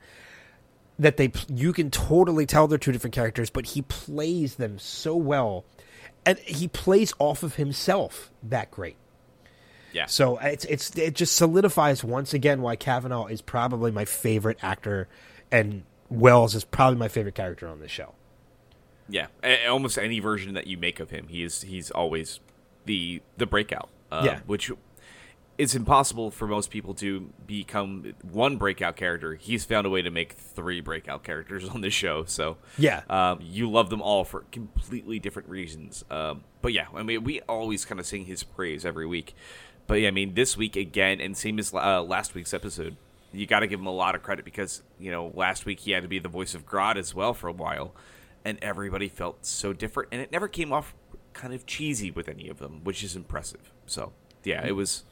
[1.02, 5.16] that they you can totally tell they're two different characters, but he plays them so
[5.16, 5.66] well,
[6.26, 8.96] and he plays off of himself that great.
[9.94, 10.06] yeah.
[10.06, 15.08] So it's it's it just solidifies once again why Cavanagh is probably my favorite actor,
[15.52, 18.14] and Wells is probably my favorite character on this show.
[19.10, 22.40] Yeah, a- almost any version that you make of him, he is he's always
[22.86, 23.90] the the breakout.
[24.12, 24.40] Uh, Yeah.
[24.46, 24.70] which
[25.62, 29.36] it's impossible for most people to become one breakout character.
[29.36, 32.26] He's found a way to make three breakout characters on this show.
[32.26, 33.04] So Yeah.
[33.10, 36.04] um, you love them all for completely different reasons.
[36.10, 39.36] Um, but yeah, I mean, we always kind of sing his praise every week.
[39.86, 42.96] But yeah, I mean, this week again, and same as uh, last week's episode,
[43.32, 45.92] you got to give him a lot of credit because you know last week he
[45.92, 47.94] had to be the voice of Grodd as well for a while,
[48.44, 50.94] and everybody felt so different, and it never came off
[51.34, 53.72] kind of cheesy with any of them, which is impressive.
[53.86, 54.12] So
[54.44, 55.04] yeah, it was.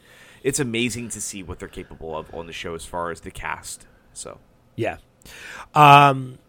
[0.44, 3.32] It's amazing to see what they're capable of on the show as far as the
[3.32, 3.86] cast.
[4.14, 4.40] So
[4.76, 4.98] Yeah.
[5.74, 6.40] Um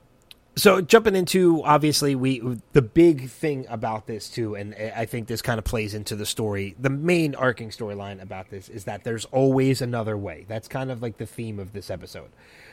[0.57, 5.43] so jumping into obviously we the big thing about this too and I think this
[5.43, 6.75] kind of plays into the story.
[6.79, 10.45] The main arcing storyline about this is that there's always another way.
[10.49, 12.31] That's kind of like the theme of this episode.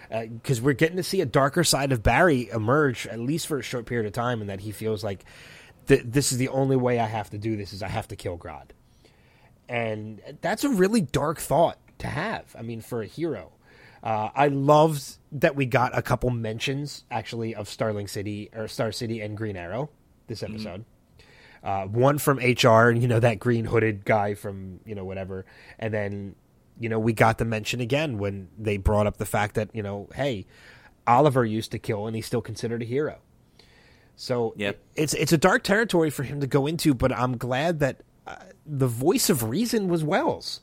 [0.10, 3.62] Because we're getting to see a darker side of Barry emerge, at least for a
[3.62, 5.26] short period of time, and that he feels like
[5.88, 8.16] th- this is the only way I have to do this is I have to
[8.16, 8.70] kill Grodd
[9.70, 12.56] and that's a really dark thought to have.
[12.58, 13.52] I mean, for a hero,
[14.04, 18.92] uh, I loved that we got a couple mentions actually of Starling City or Star
[18.92, 19.90] City and Green Arrow
[20.28, 20.86] this episode.
[21.64, 25.46] Uh, one from HR, you know that green hooded guy from you know whatever,
[25.80, 26.36] and then
[26.80, 29.82] you know we got the mention again when they brought up the fact that you
[29.82, 30.46] know hey,
[31.08, 33.18] Oliver used to kill and he's still considered a hero.
[34.16, 34.80] So Yep.
[34.96, 38.02] it's it's a dark territory for him to go into, but I'm glad that
[38.66, 40.62] the voice of reason was Wells.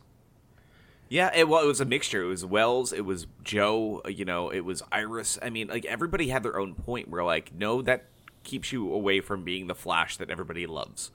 [1.09, 2.23] Yeah, it, well, it was a mixture.
[2.23, 5.39] It was Wells, it was Joe, uh, you know, it was Iris.
[5.43, 7.09] I mean, like everybody had their own point.
[7.09, 8.07] Where like, no, that
[8.43, 11.11] keeps you away from being the Flash that everybody loves.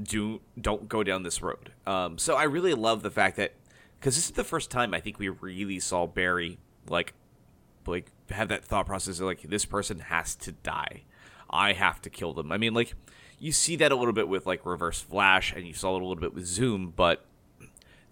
[0.00, 1.72] Do don't go down this road.
[1.86, 3.54] Um, so I really love the fact that
[3.98, 6.58] because this is the first time I think we really saw Barry
[6.88, 7.14] like
[7.86, 11.02] like have that thought process of like this person has to die.
[11.50, 12.52] I have to kill them.
[12.52, 12.94] I mean, like
[13.38, 16.04] you see that a little bit with like Reverse Flash, and you saw it a
[16.04, 17.24] little bit with Zoom, but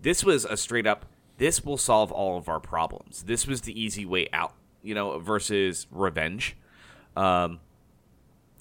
[0.01, 1.07] this was a straight up
[1.39, 3.25] this will solve all of our problems.
[3.25, 6.57] This was the easy way out you know versus revenge.
[7.17, 7.61] Um,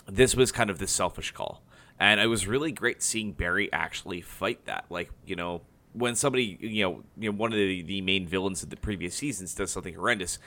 [0.07, 1.61] this was kind of the selfish call.
[1.97, 4.85] And it was really great seeing barry actually fight that.
[4.89, 5.61] Like you know
[5.93, 9.15] when somebody you know you know one of the, the main villains of the previous
[9.15, 10.39] seasons does something horrendous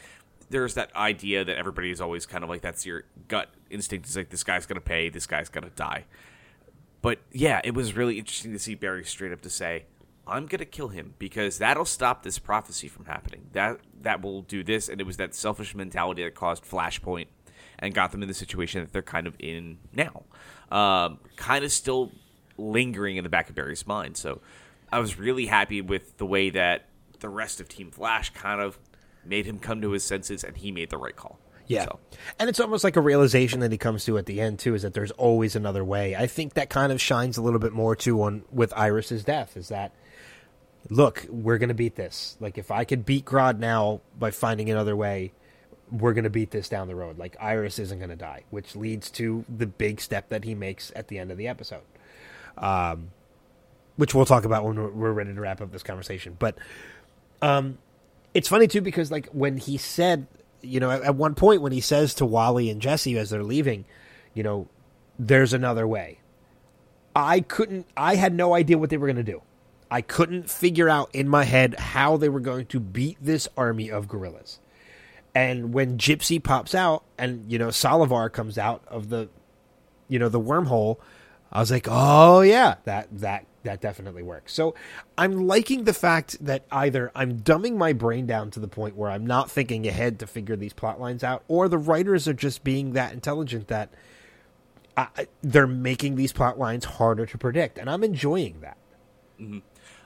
[0.51, 4.17] there's that idea that everybody is always kind of like that's your gut instinct is
[4.17, 6.05] like this guy's gonna pay this guy's gonna die
[7.01, 9.87] but yeah, it was really interesting to see Barry straight up to say,
[10.27, 13.49] "I'm gonna kill him because that'll stop this prophecy from happening.
[13.53, 17.27] That that will do this." And it was that selfish mentality that caused Flashpoint
[17.79, 20.25] and got them in the situation that they're kind of in now,
[20.73, 22.11] um, kind of still
[22.57, 24.17] lingering in the back of Barry's mind.
[24.17, 24.41] So
[24.91, 26.87] I was really happy with the way that
[27.21, 28.79] the rest of Team Flash kind of
[29.25, 31.39] made him come to his senses, and he made the right call.
[31.67, 31.85] Yeah.
[31.85, 31.99] So,
[32.39, 34.83] And it's almost like a realization that he comes to at the end too is
[34.83, 36.17] that there's always another way.
[36.17, 39.55] I think that kind of shines a little bit more too on with Iris's death
[39.55, 39.93] is that
[40.89, 42.39] look, we're going to beat this.
[42.41, 45.33] Like if I could beat Grodd now by finding another way,
[45.91, 47.19] we're going to beat this down the road.
[47.19, 50.91] Like Iris isn't going to die, which leads to the big step that he makes
[50.97, 51.83] at the end of the episode.
[52.57, 53.11] Um
[53.97, 56.35] which we'll talk about when we're- we're ready to wrap up this conversation.
[56.39, 56.57] But
[57.43, 57.77] um
[58.35, 60.27] it's funny too because like when he said
[60.61, 63.43] you know at, at one point when he says to wally and jesse as they're
[63.43, 63.85] leaving
[64.35, 64.69] you know
[65.19, 66.21] there's another way.
[67.17, 69.43] I couldn't i had no idea what they were going to do.
[69.91, 73.91] I couldn't figure out in my head how they were going to beat this army
[73.91, 74.61] of gorillas
[75.35, 79.29] and when gypsy pops out and you know solovar comes out of the
[80.09, 80.99] you know the wormhole
[81.53, 84.53] i was like oh yeah that that that definitely works.
[84.55, 84.75] So
[85.17, 89.11] i'm liking the fact that either i'm dumbing my brain down to the point where
[89.11, 92.63] i'm not thinking ahead to figure these plot lines out or the writers are just
[92.65, 93.91] being that intelligent that
[94.97, 98.77] I, I- they're making these plot lines harder to predict and i'm enjoying that.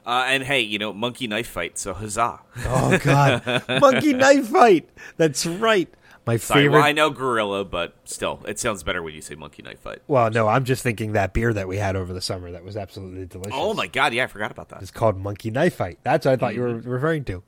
[0.05, 1.79] Uh, and hey, you know, monkey knife fight.
[1.79, 2.41] So huzzah!
[2.67, 3.63] oh god.
[3.81, 4.89] Monkey knife fight!
[5.17, 5.89] That's right
[6.27, 9.35] my Sorry, favorite well, I know gorilla, but still, it sounds better when you say
[9.35, 10.01] monkey knife fight.
[10.07, 12.77] Well, no, I'm just thinking that beer that we had over the summer that was
[12.77, 13.53] absolutely delicious.
[13.55, 14.83] Oh my god, yeah, I forgot about that.
[14.83, 15.99] It's called Monkey Knife Fight.
[16.03, 17.43] That's what I thought you were referring to,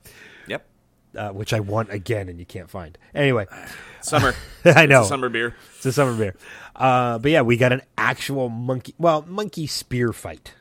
[0.47, 0.65] Yep,
[1.17, 2.97] uh, which I want again and you can't find.
[3.13, 3.45] Anyway,
[4.01, 4.33] summer.
[4.65, 5.55] I know It's a summer beer.
[5.77, 6.35] it's a summer beer.
[6.75, 8.93] Uh, but yeah, we got an actual monkey.
[8.97, 10.53] Well, monkey spear fight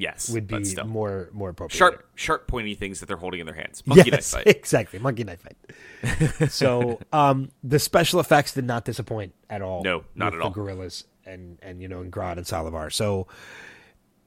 [0.00, 1.76] Yes, would be more more appropriate.
[1.76, 3.82] sharp, sharp, pointy things that they're holding in their hands.
[3.86, 4.56] Monkey yes, knife fight.
[4.56, 4.98] exactly.
[4.98, 6.50] Monkey knife fight.
[6.50, 9.84] so, um, the special effects did not disappoint at all.
[9.84, 10.48] No, not at all.
[10.48, 12.90] The gorillas and and you know, and Grodd and Solovar.
[12.90, 13.26] So,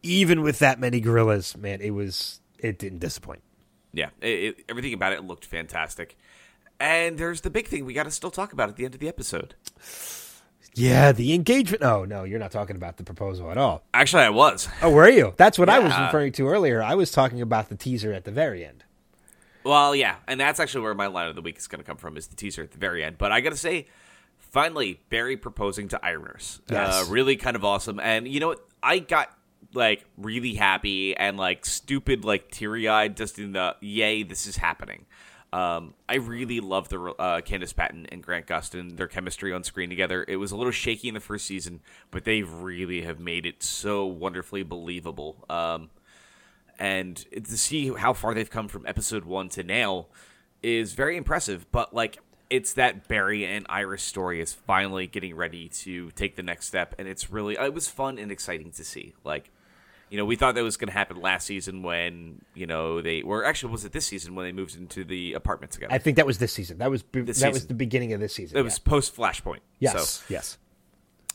[0.03, 3.41] even with that many gorillas, man, it was it didn't disappoint.
[3.93, 6.17] Yeah, it, it, everything about it looked fantastic.
[6.79, 8.99] And there's the big thing we got to still talk about at the end of
[8.99, 9.55] the episode.
[10.75, 11.83] Yeah, the engagement.
[11.83, 13.83] Oh no, you're not talking about the proposal at all.
[13.93, 14.67] Actually, I was.
[14.81, 15.33] Oh, were you?
[15.37, 16.81] That's what I was referring to earlier.
[16.81, 18.83] I was talking about the teaser at the very end.
[19.63, 21.97] Well, yeah, and that's actually where my line of the week is going to come
[21.97, 23.17] from is the teaser at the very end.
[23.17, 23.87] But I got to say,
[24.37, 26.59] finally, Barry proposing to Iris.
[26.69, 27.07] Yes.
[27.07, 27.99] Uh, really kind of awesome.
[27.99, 28.67] And you know what?
[28.81, 29.29] I got
[29.73, 34.57] like really happy and like stupid, like teary eyed, just in the yay, this is
[34.57, 35.05] happening.
[35.53, 39.87] Um, I really love the uh, Candice Patton and Grant Gustin, their chemistry on screen
[39.87, 40.25] together.
[40.27, 43.61] It was a little shaky in the first season, but they really have made it
[43.61, 45.45] so wonderfully believable.
[45.51, 45.91] Um,
[46.79, 50.07] and to see how far they've come from episode one to now
[50.63, 51.71] is very impressive.
[51.71, 52.17] But like,
[52.49, 56.95] it's that Barry and Iris story is finally getting ready to take the next step,
[56.97, 59.13] and it's really it was fun and exciting to see.
[59.23, 59.51] Like,
[60.13, 63.23] you know, we thought that was going to happen last season when you know they
[63.23, 65.91] were actually was it this season when they moved into the apartment together.
[65.91, 66.77] I think that was this season.
[66.77, 68.55] That was be- that This was the beginning of this season.
[68.55, 69.61] it was post Flashpoint.
[69.79, 69.89] yeah.
[69.93, 70.57] So, yes, yes.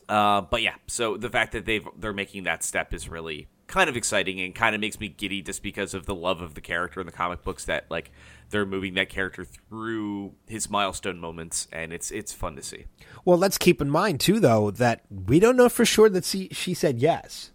[0.09, 3.91] Uh, but yeah, so the fact that they've they're making that step is really kind
[3.91, 6.61] of exciting and kind of makes me giddy just because of the love of the
[6.61, 8.13] character in the comic books that like
[8.51, 12.85] they're moving that character through his milestone moments and it's it's fun to see.
[13.25, 16.49] Well, let's keep in mind too, though, that we don't know for sure that she,
[16.53, 17.51] she said yes.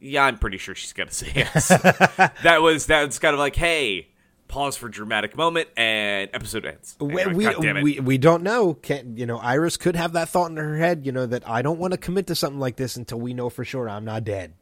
[0.00, 1.68] Yeah, I'm pretty sure she's gonna say yes.
[1.68, 4.08] that was that's kind of like, hey,
[4.48, 6.96] pause for dramatic moment and episode ends.
[6.98, 7.82] We, we, God damn it.
[7.84, 8.74] we, we don't know.
[8.74, 9.38] Can you know?
[9.38, 11.04] Iris could have that thought in her head.
[11.04, 13.50] You know that I don't want to commit to something like this until we know
[13.50, 14.54] for sure I'm not dead.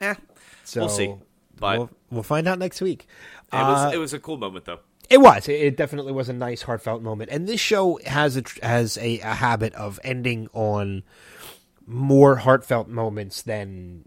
[0.00, 0.14] Yeah,
[0.64, 1.14] So We'll see.
[1.58, 3.06] But- we'll, we'll find out next week.
[3.52, 4.80] it was Uh, it was a cool moment though.
[5.10, 5.48] It was.
[5.48, 7.30] It- It definitely was a nice, heartfelt moment.
[7.30, 11.02] And this show has a has a, a habit of ending on
[11.86, 14.06] more heartfelt moments than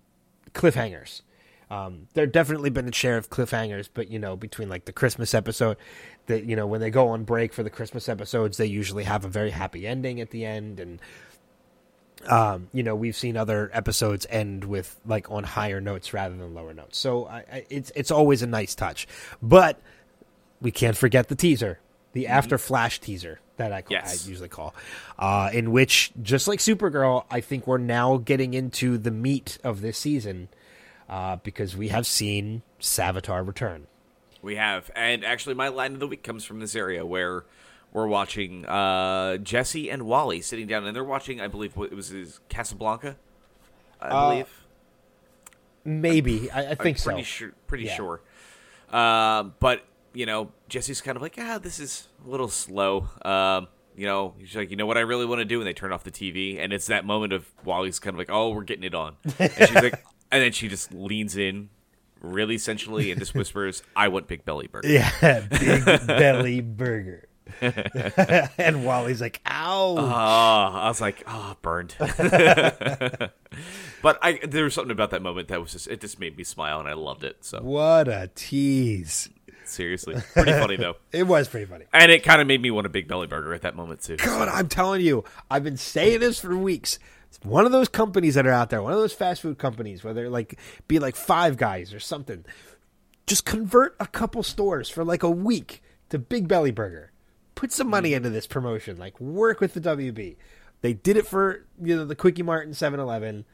[0.53, 1.21] cliffhangers.
[1.69, 5.33] Um, there definitely been a share of cliffhangers, but you know, between like the Christmas
[5.33, 5.77] episode,
[6.27, 9.25] that you know, when they go on break for the Christmas episodes, they usually have
[9.25, 11.01] a very happy ending at the end, and
[12.27, 16.53] um, you know, we've seen other episodes end with like on higher notes rather than
[16.53, 16.97] lower notes.
[16.97, 19.07] So I, I, it's it's always a nice touch,
[19.41, 19.79] but
[20.61, 21.79] we can't forget the teaser,
[22.13, 24.25] the after flash teaser that I, call, Yes.
[24.25, 24.73] I usually call,
[25.19, 29.81] uh, in which just like Supergirl, I think we're now getting into the meat of
[29.81, 30.49] this season
[31.09, 33.87] uh, because we have seen Savitar return.
[34.41, 37.45] We have, and actually, my line of the week comes from this area where
[37.93, 41.39] we're watching uh, Jesse and Wally sitting down, and they're watching.
[41.39, 43.15] I believe what it was Casablanca.
[44.01, 44.47] I Uh, believe.
[45.85, 47.23] Maybe I, I think I'm pretty so.
[47.23, 47.51] sure.
[47.67, 47.95] Pretty Yeah.
[47.95, 48.21] sure.
[48.91, 53.09] Um, but you know, Jesse's kind of like, ah, this is a little slow.
[53.23, 55.73] Um, you know, he's like, you know what I really want to do, and they
[55.73, 58.63] turn off the TV, and it's that moment of Wally's kind of like, oh, we're
[58.63, 61.69] getting it on, and she's like, and then she just leans in,
[62.21, 64.87] really sensually, and just whispers, I want Big Belly Burger.
[64.87, 67.27] Yeah, big belly burger.
[67.61, 71.93] and Wally's like, "Ow!" Oh, I was like, oh, burned.
[71.99, 73.33] but
[74.21, 76.79] I there was something about that moment that was just it just made me smile
[76.79, 77.37] and I loved it.
[77.41, 79.29] So what a tease!
[79.65, 81.85] Seriously, pretty funny though, It was pretty funny.
[81.93, 84.17] and it kind of made me want a big belly burger at that moment too.
[84.17, 86.99] God, I'm telling you, I've been saying this for weeks.
[87.29, 90.03] It's one of those companies that are out there, one of those fast food companies,
[90.03, 92.45] whether like be like Five Guys or something.
[93.25, 97.11] Just convert a couple stores for like a week to Big Belly Burger.
[97.55, 98.97] Put some money into this promotion.
[98.97, 100.35] Like work with the WB.
[100.81, 103.45] They did it for you know the Kwik-E-Mart and 7-Eleven.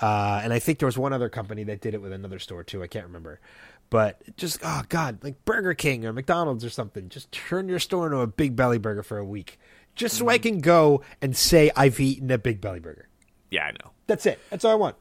[0.00, 2.62] Uh, and I think there was one other company that did it with another store
[2.62, 2.82] too.
[2.82, 3.40] I can't remember.
[3.90, 7.08] But just oh god, like Burger King or McDonald's or something.
[7.08, 9.58] Just turn your store into a Big Belly Burger for a week,
[9.94, 13.08] just so I can go and say I've eaten a Big Belly Burger.
[13.50, 13.92] Yeah, I know.
[14.06, 14.38] That's it.
[14.50, 14.96] That's all I want.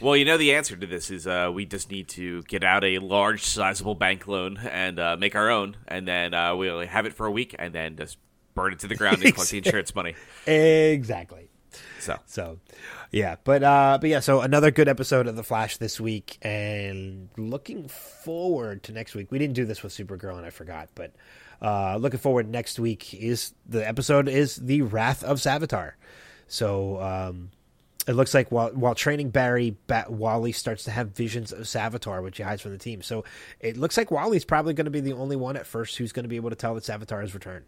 [0.00, 2.82] Well, you know the answer to this is uh, we just need to get out
[2.82, 7.06] a large, sizable bank loan and uh, make our own, and then uh, we'll have
[7.06, 8.18] it for a week, and then just
[8.54, 10.14] burn it to the ground and collect the insurance money.
[10.46, 11.48] Exactly.
[12.02, 12.58] So So,
[13.12, 17.28] yeah, but uh, but yeah, so another good episode of The Flash this week, and
[17.36, 19.30] looking forward to next week.
[19.30, 21.12] We didn't do this with Supergirl, and I forgot, but
[21.60, 25.92] uh, looking forward next week is the episode is the Wrath of Savitar.
[26.48, 27.50] So um,
[28.08, 32.20] it looks like while while training Barry, ba- Wally starts to have visions of Savitar,
[32.20, 33.00] which he hides from the team.
[33.00, 33.24] So
[33.60, 36.24] it looks like Wally's probably going to be the only one at first who's going
[36.24, 37.66] to be able to tell that Savitar has returned.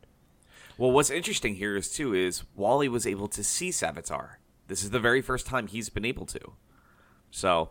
[0.79, 4.37] Well, what's interesting here is too is Wally was able to see Savitar.
[4.67, 6.41] This is the very first time he's been able to.
[7.31, 7.71] So,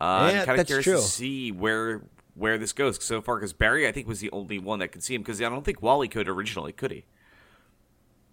[0.00, 0.96] uh, Yeah, I'm kind of curious true.
[0.96, 2.02] to see where
[2.34, 3.36] where this goes so far.
[3.36, 5.22] Because Barry, I think, was the only one that could see him.
[5.22, 7.04] Because I don't think Wally could originally, could he?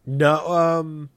[0.05, 1.09] No, um,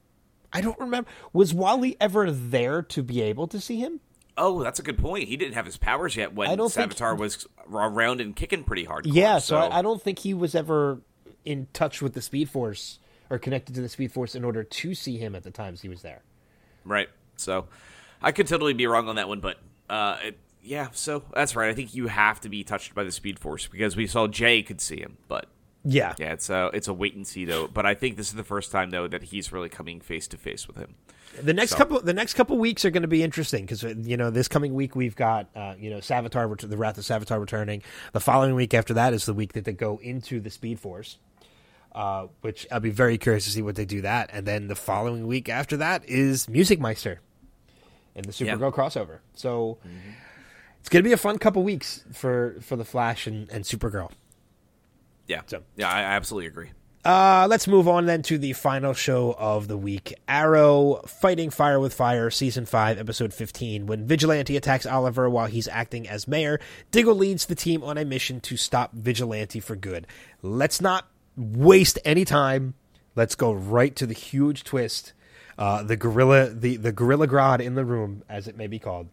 [0.53, 1.09] I don't remember.
[1.33, 3.99] Was Wally ever there to be able to see him?
[4.37, 5.27] Oh, that's a good point.
[5.29, 8.63] He didn't have his powers yet when I don't think- Savitar was around and kicking
[8.63, 9.05] pretty hard.
[9.05, 11.01] Yeah, so, I, I don't think he was ever
[11.45, 14.93] in touch with the Speed Force or connected to the Speed Force in order to
[14.95, 16.23] see him at the times he was there.
[16.83, 17.09] Right.
[17.37, 17.67] So
[18.21, 19.57] I could totally be wrong on that one, but
[19.89, 20.89] uh, it, yeah.
[20.93, 21.69] So that's right.
[21.69, 24.61] I think you have to be touched by the Speed Force because we saw Jay
[24.63, 25.47] could see him, but
[25.83, 26.13] Yeah.
[26.17, 27.67] yeah, it's a it's a wait and see though.
[27.67, 30.37] But I think this is the first time though that he's really coming face to
[30.37, 30.95] face with him.
[31.41, 34.15] The next So- couple the next couple weeks are going to be interesting because you
[34.17, 37.83] know this coming week we've got uh, you know Savitar the Wrath of Savitar returning.
[38.13, 41.17] The following week after that is the week that they go into the Speed Force,
[41.95, 44.29] uh, which I'll be very curious to see what they do that.
[44.33, 47.21] And then the following week after that is Music Meister
[48.15, 49.19] and the Supergirl crossover.
[49.33, 49.79] So
[50.79, 54.11] it's going to be a fun couple weeks for for the Flash and, and Supergirl.
[55.27, 56.69] Yeah, So- yeah, I, I absolutely agree.
[57.03, 61.79] Uh, let's move on then to the final show of the week Arrow Fighting Fire
[61.79, 63.85] with Fire, Season 5, Episode 15.
[63.85, 68.05] When Vigilante attacks Oliver while he's acting as mayor, Diggle leads the team on a
[68.05, 70.07] mission to stop Vigilante for good.
[70.41, 71.07] Let's not
[71.37, 72.73] waste any time.
[73.15, 75.13] Let's go right to the huge twist.
[75.57, 79.07] Uh, the gorilla, the, the gorilla Grodd in the room, as it may be called.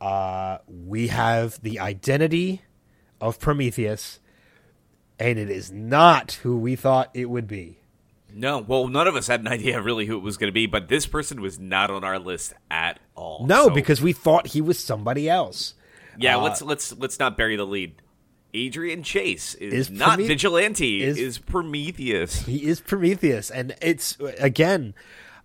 [0.00, 2.62] Uh, we have the identity
[3.20, 4.18] of Prometheus,
[5.20, 7.78] and it is not who we thought it would be.
[8.34, 10.66] No, well, none of us had an idea really who it was going to be,
[10.66, 13.46] but this person was not on our list at all.
[13.46, 15.74] No, So, because we thought he was somebody else.
[16.18, 17.94] yeah, uh, let's let's let's not bury the lead.
[18.54, 21.02] Adrian Chase is, Is not Promet- vigilante.
[21.02, 22.42] is- Is, Prometheus?
[22.44, 24.94] He is Prometheus, and it's again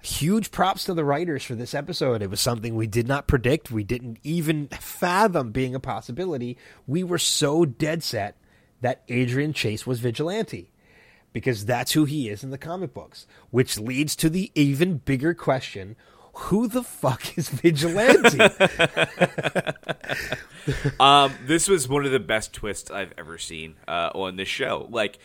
[0.01, 2.21] huge props to the writers for this episode.
[2.21, 3.71] It was something we did not predict.
[3.71, 6.57] We didn't even fathom being a possibility.
[6.85, 8.37] We were so dead set
[8.81, 10.71] that Adrian Chase was vigilante
[11.33, 15.33] because that's who he is in the comic books, which leads to the even bigger
[15.33, 15.95] question.
[16.41, 18.37] Who the fuck is Vigilante?
[20.99, 24.87] Um, this was one of the best twists I've ever seen uh, on this show.
[24.89, 25.17] Like,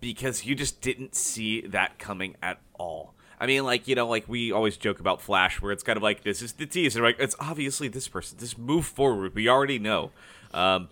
[0.00, 3.14] because you just didn't see that coming at all.
[3.40, 6.02] I mean, like you know, like we always joke about Flash, where it's kind of
[6.04, 7.02] like this is the teaser.
[7.02, 8.38] Like it's obviously this person.
[8.38, 9.34] Just move forward.
[9.34, 10.12] We already know.
[10.52, 10.88] Um,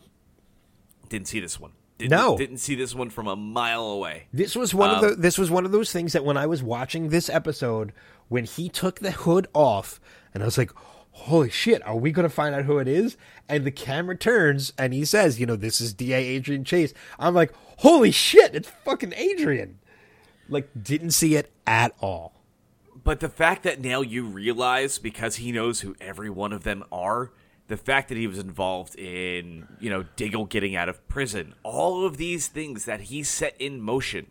[1.09, 1.71] didn't see this one.
[1.99, 2.37] Didn't, No.
[2.37, 4.27] didn't see this one from a mile away.
[4.33, 6.61] This was one of the this was one of those things that when I was
[6.61, 7.93] watching this episode,
[8.29, 10.01] when he took the hood off,
[10.33, 10.73] and I was like,
[11.13, 13.17] "Holy shit, are we going to find out who it is?"
[13.49, 16.19] And the camera turns, and he says, "You know, this is D.A.
[16.19, 19.79] Adrian Chase." I'm like, "Holy shit, it's fucking Adrian!"
[20.49, 22.43] Like, didn't see it at all.
[23.05, 26.85] But the fact that now you realize because he knows who every one of them
[26.93, 27.33] are,
[27.69, 32.05] the fact that he was involved in, you know, Diggle getting out of prison, all
[32.05, 34.27] of these things that he set in motion,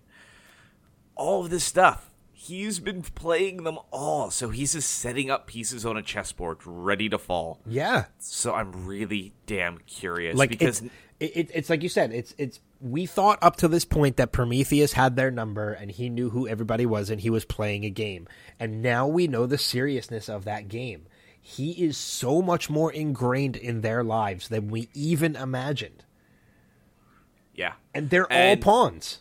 [1.15, 2.10] all of this stuff,
[2.47, 4.31] he's been playing them all.
[4.31, 7.59] So he's just setting up pieces on a chessboard ready to fall.
[7.67, 12.11] Yeah, So I'm really damn curious like because it's, it, it, it's like you said
[12.11, 16.09] it's it's we thought up to this point that prometheus had their number and he
[16.09, 18.27] knew who everybody was and he was playing a game
[18.59, 21.05] and now we know the seriousness of that game
[21.39, 26.03] he is so much more ingrained in their lives than we even imagined
[27.53, 27.73] yeah.
[27.93, 29.19] and they're And- all pawns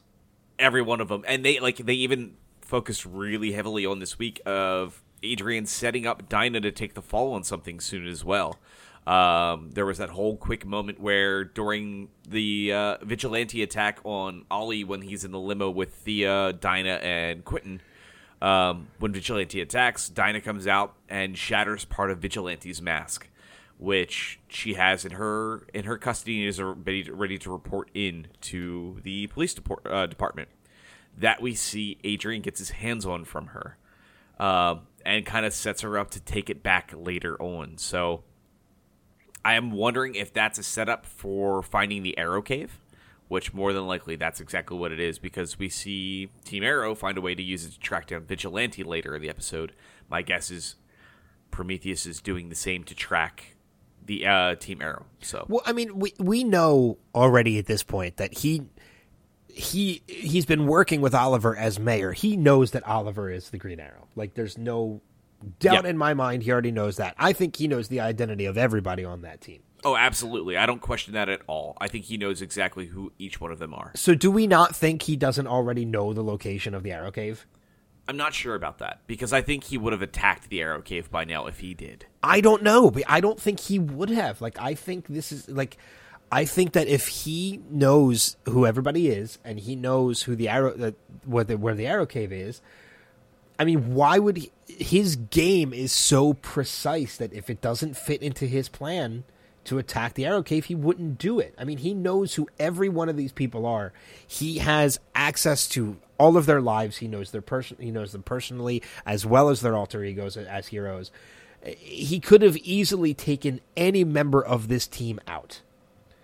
[0.59, 2.37] every one of them and they like they even
[2.71, 7.35] focused really heavily on this week of adrian setting up dinah to take the fall
[7.35, 8.61] on something soon as well
[9.09, 14.85] um, there was that whole quick moment where during the uh, vigilante attack on ollie
[14.85, 17.83] when he's in the limo with thea dinah and quentin
[18.41, 23.27] um, when vigilante attacks dinah comes out and shatters part of vigilante's mask
[23.81, 27.91] which she has in her in her custody and is ready to, ready to report
[27.95, 30.49] in to the police deport, uh, department.
[31.19, 33.77] That we see Adrian gets his hands on from her,
[34.39, 37.77] um, and kind of sets her up to take it back later on.
[37.79, 38.25] So
[39.45, 42.81] I am wondering if that's a setup for finding the Arrow Cave,
[43.29, 47.17] which more than likely that's exactly what it is because we see Team Arrow find
[47.17, 49.73] a way to use it to track down Vigilante later in the episode.
[50.09, 50.77] My guess is
[51.51, 53.57] Prometheus is doing the same to track
[54.05, 55.07] the uh, Team Arrow.
[55.21, 58.63] So well i mean we we know already at this point that he
[59.55, 63.81] he he's been working with oliver as mayor he knows that oliver is the green
[63.81, 65.01] arrow like there's no
[65.59, 65.91] doubt Yeah.
[65.91, 69.05] in my mind he already knows that i think he knows the identity of everybody
[69.05, 70.59] on that team Oh, absolutely.
[70.59, 71.75] I don't question that at all.
[71.81, 73.93] I think he knows exactly who each one of them are.
[73.95, 77.47] so do we not think he doesn't already know the location of the arrow cave
[78.07, 81.11] I'm not sure about that because I think he would have attacked the Arrow Cave
[81.11, 82.05] by now if he did.
[82.23, 85.49] i don't know but i don't think he would have like i think this is
[85.49, 85.79] like
[86.31, 90.73] i think that if he knows who everybody is and he knows who the arrow
[90.73, 92.61] that where the, where the arrow cave is
[93.61, 98.23] I mean, why would he, his game is so precise that if it doesn't fit
[98.23, 99.23] into his plan
[99.65, 101.55] to attack the Arrow Cave, he wouldn't do it.
[101.59, 103.93] I mean, he knows who every one of these people are.
[104.27, 106.97] He has access to all of their lives.
[106.97, 107.77] He knows their person.
[107.79, 111.11] He knows them personally as well as their alter egos as heroes.
[111.63, 115.61] He could have easily taken any member of this team out.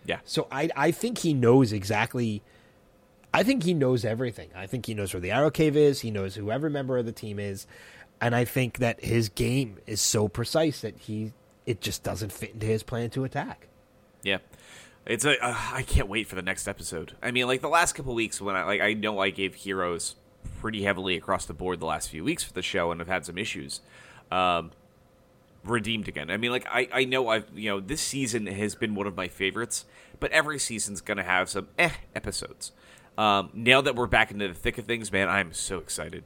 [0.06, 0.20] Yeah.
[0.24, 2.42] So I I think he knows exactly.
[3.34, 4.50] I think he knows everything.
[4.54, 6.00] I think he knows where the arrow cave is.
[6.00, 7.66] He knows who every member of the team is,
[8.20, 11.32] and I think that his game is so precise that he
[11.66, 13.66] it just doesn't fit into his plan to attack.
[14.22, 14.38] Yeah.
[15.04, 15.38] It's a.
[15.44, 17.12] Uh, I can't wait for the next episode.
[17.22, 20.16] I mean, like the last couple weeks when I like I know I gave heroes
[20.60, 23.24] pretty heavily across the board the last few weeks for the show and have had
[23.24, 23.80] some issues.
[24.32, 24.72] Um,
[25.70, 26.30] redeemed again.
[26.30, 29.16] I mean, like I I know I've you know this season has been one of
[29.16, 29.84] my favorites,
[30.20, 32.72] but every season's gonna have some eh episodes.
[33.18, 36.24] Um, now that we're back into the thick of things, man, I'm so excited.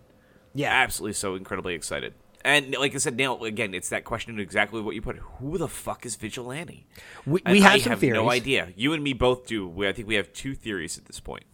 [0.54, 2.14] Yeah, absolutely, so incredibly excited.
[2.44, 5.16] And like I said, now again, it's that question of exactly what you put.
[5.16, 6.86] Who the fuck is Vigilante?
[7.26, 8.16] We, we have I some have theories.
[8.16, 8.72] no idea.
[8.76, 9.68] You and me both do.
[9.68, 11.44] We, I think we have two theories at this point.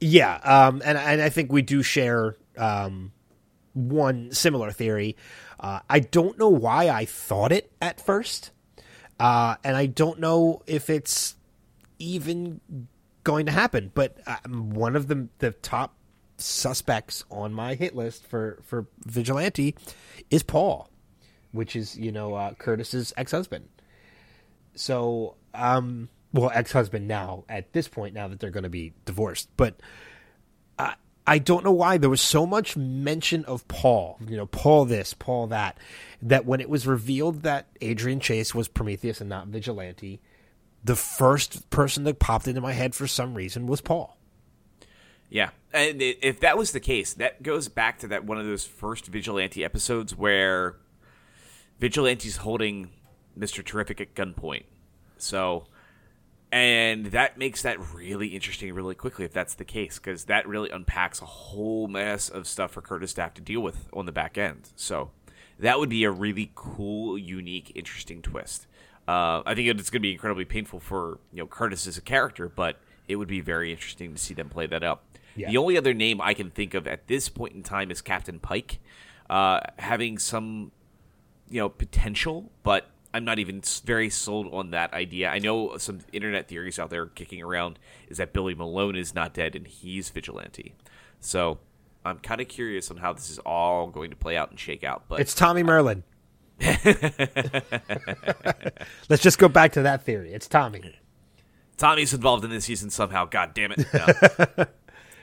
[0.00, 3.12] Yeah, um, and and I think we do share um,
[3.74, 5.16] one similar theory.
[5.60, 8.50] Uh, I don't know why I thought it at first,
[9.18, 11.34] uh, and I don't know if it's
[11.98, 12.60] even
[13.24, 13.90] going to happen.
[13.94, 15.94] But um, one of the the top
[16.36, 19.74] suspects on my hit list for for vigilante
[20.30, 20.88] is Paul,
[21.52, 23.68] which is you know uh, Curtis's ex husband.
[24.74, 28.92] So, um, well, ex husband now at this point, now that they're going to be
[29.04, 29.80] divorced, but
[31.28, 35.14] I don't know why there was so much mention of Paul, you know, Paul this,
[35.14, 35.76] Paul that,
[36.22, 40.20] that when it was revealed that Adrian Chase was Prometheus and not Vigilante,
[40.82, 44.16] the first person that popped into my head for some reason was Paul.
[45.28, 48.64] Yeah, and if that was the case, that goes back to that one of those
[48.64, 50.76] first Vigilante episodes where
[51.78, 52.88] Vigilante's holding
[53.36, 54.64] Mister Terrific at gunpoint.
[55.18, 55.66] So,
[56.50, 60.70] and that makes that really interesting really quickly if that's the case, because that really
[60.70, 64.12] unpacks a whole mess of stuff for Curtis to have to deal with on the
[64.12, 64.70] back end.
[64.76, 65.10] So,
[65.58, 68.66] that would be a really cool, unique, interesting twist.
[69.06, 72.02] Uh, I think it's going to be incredibly painful for you know Curtis as a
[72.02, 72.78] character, but
[73.08, 75.04] it would be very interesting to see them play that up.
[75.34, 75.50] Yeah.
[75.50, 78.38] The only other name I can think of at this point in time is Captain
[78.38, 78.80] Pike,
[79.30, 80.72] uh, having some,
[81.48, 85.28] you know, potential, but I'm not even very sold on that idea.
[85.28, 89.34] I know some internet theories out there kicking around is that Billy Malone is not
[89.34, 90.76] dead and he's vigilante.
[91.18, 91.58] So
[92.04, 94.84] I'm kind of curious on how this is all going to play out and shake
[94.84, 95.02] out.
[95.08, 96.04] But it's Tommy Merlyn.
[99.08, 100.32] Let's just go back to that theory.
[100.32, 100.94] It's Tommy.
[101.76, 103.24] Tommy's involved in this season somehow.
[103.24, 103.84] God damn it!
[103.92, 104.06] No.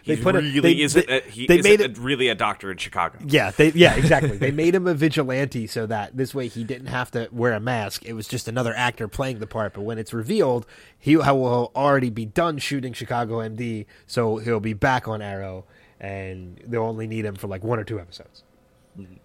[0.06, 2.72] they put really a, they, isn't they, a, he they made it, really a doctor
[2.72, 3.18] in Chicago.
[3.26, 4.38] Yeah, they yeah exactly.
[4.38, 7.60] they made him a vigilante so that this way he didn't have to wear a
[7.60, 8.06] mask.
[8.06, 9.74] It was just another actor playing the part.
[9.74, 10.66] But when it's revealed,
[10.98, 15.66] he will already be done shooting Chicago MD, so he'll be back on Arrow,
[16.00, 18.44] and they'll only need him for like one or two episodes.
[18.98, 19.16] Mm-hmm.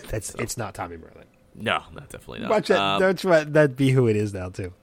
[0.10, 0.38] That's so.
[0.38, 1.24] it's not Tommy Merlyn.
[1.54, 2.50] No, not definitely not.
[2.50, 2.78] Watch that.
[2.78, 4.74] Um, that's what that'd be who it is now too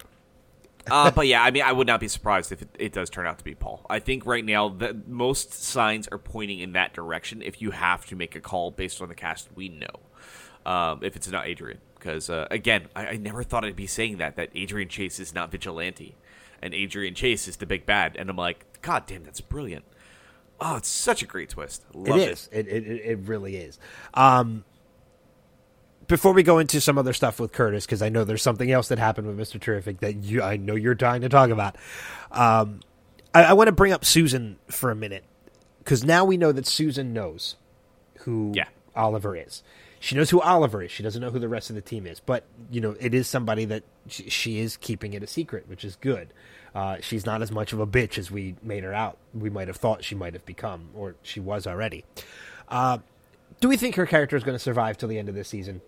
[0.92, 3.26] uh, but yeah, I mean, I would not be surprised if it, it, does turn
[3.26, 3.86] out to be Paul.
[3.90, 7.42] I think right now the most signs are pointing in that direction.
[7.42, 11.16] If you have to make a call based on the cast we know, um, if
[11.16, 14.50] it's not Adrian, because uh, again, I, I, never thought I'd be saying that that
[14.56, 16.16] Adrian Chase is not vigilante,
[16.62, 19.86] and Adrian Chase is the big bad, and I'm like, God damn, that's brilliant.
[20.60, 21.84] Oh, it's such a great twist.
[21.94, 22.50] Love it is.
[22.52, 22.68] It.
[22.68, 23.80] It, it, it really is.
[24.14, 24.64] Um,
[26.08, 28.88] before we go into some other stuff with Curtis, because I know there's something else
[28.90, 31.76] that happened with Mister Terrific that you I know you're dying to talk about.
[32.32, 32.82] Um,
[33.34, 35.24] I, I want to bring up Susan for a minute
[35.80, 37.56] because now we know that Susan knows
[38.20, 38.68] who yeah.
[38.96, 39.64] Oliver is.
[40.00, 40.92] She knows who Oliver is.
[40.92, 43.28] She doesn't know who the rest of the team is, but you know it is
[43.28, 46.34] somebody that she, she is keeping it a secret, which is good.
[46.76, 49.18] Uh, she's not as much of a bitch as we made her out.
[49.34, 52.04] We might have thought she might have become, or she was already.
[52.68, 52.98] Uh,
[53.62, 55.82] do we think her character is going to survive till the end of this season?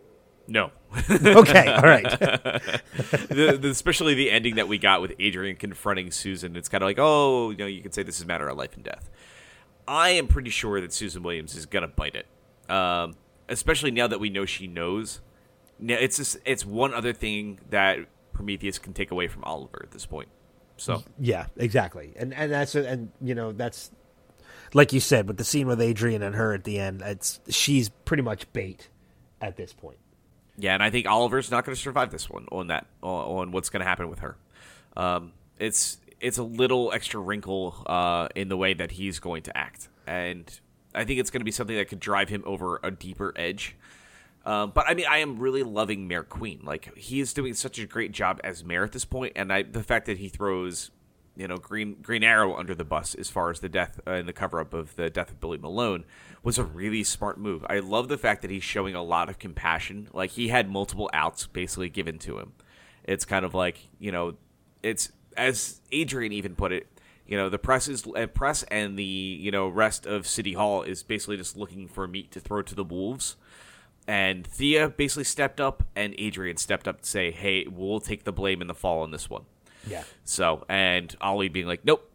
[0.47, 0.71] No.
[1.09, 2.03] okay, all right.
[2.19, 6.55] the, the, especially the ending that we got with Adrian confronting Susan.
[6.55, 8.57] It's kind of like, oh, you know, you can say this is a matter of
[8.57, 9.09] life and death.
[9.87, 12.27] I am pretty sure that Susan Williams is gonna bite it,
[12.71, 13.15] um,
[13.49, 15.21] especially now that we know she knows.
[15.77, 17.99] Now, it's just, it's one other thing that
[18.33, 20.29] Prometheus can take away from Oliver at this point.
[20.77, 23.91] So yeah, exactly, and and that's and you know that's
[24.73, 27.01] like you said with the scene with Adrian and her at the end.
[27.01, 28.89] It's she's pretty much bait
[29.41, 29.97] at this point.
[30.58, 33.70] Yeah, and I think Oliver's not going to survive this one on that on what's
[33.70, 34.38] going to happen with her.
[34.95, 39.58] Um, it's it's a little extra wrinkle uh, in the way that he's going to
[39.58, 40.60] act, and
[40.93, 43.76] I think it's going to be something that could drive him over a deeper edge.
[44.45, 46.62] Um, but I mean, I am really loving Mayor Queen.
[46.64, 49.64] Like he is doing such a great job as mayor at this point, and I,
[49.64, 50.91] the fact that he throws
[51.36, 54.27] you know Green Green Arrow under the bus as far as the death uh, and
[54.27, 56.05] the cover up of the death of Billy Malone
[56.43, 57.65] was a really smart move.
[57.69, 60.09] I love the fact that he's showing a lot of compassion.
[60.13, 62.53] Like he had multiple outs basically given to him.
[63.03, 64.36] It's kind of like you know,
[64.81, 66.88] it's as Adrian even put it.
[67.27, 70.83] You know, the press is uh, press and the you know rest of City Hall
[70.83, 73.36] is basically just looking for meat to throw to the wolves.
[74.07, 78.31] And Thea basically stepped up, and Adrian stepped up to say, "Hey, we'll take the
[78.31, 79.45] blame in the fall on this one."
[79.89, 80.03] Yeah.
[80.23, 82.09] So, and Ollie being like, "Nope,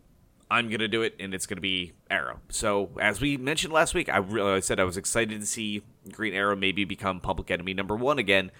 [0.51, 4.09] I'm gonna do it, and it's gonna be Arrow." So, as we mentioned last week,
[4.09, 7.75] I really I said I was excited to see Green Arrow maybe become Public Enemy
[7.75, 8.51] number one again.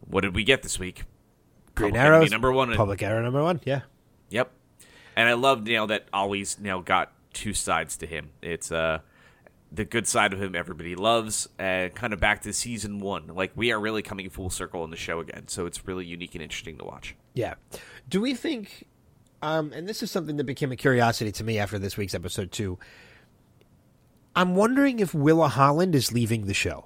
[0.00, 1.04] What did we get this week?
[1.74, 2.74] Green Public Arrow Enemy number one.
[2.74, 3.60] Public Arrow number one.
[3.64, 3.82] Yeah.
[4.30, 4.50] Yep.
[5.16, 8.30] And I love you know that Ollie's now got two sides to him.
[8.42, 9.00] It's uh
[9.72, 13.28] the good side of him everybody loves, and kind of back to season one.
[13.28, 16.34] Like we are really coming full circle in the show again, so it's really unique
[16.34, 17.14] and interesting to watch.
[17.34, 17.54] Yeah.
[18.10, 18.86] Do we think?
[19.40, 22.52] Um, and this is something that became a curiosity to me after this week's episode
[22.52, 22.78] too.
[24.36, 26.84] I'm wondering if Willa Holland is leaving the show.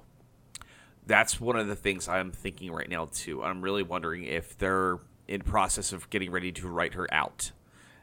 [1.05, 3.43] That's one of the things I'm thinking right now too.
[3.43, 7.51] I'm really wondering if they're in process of getting ready to write her out,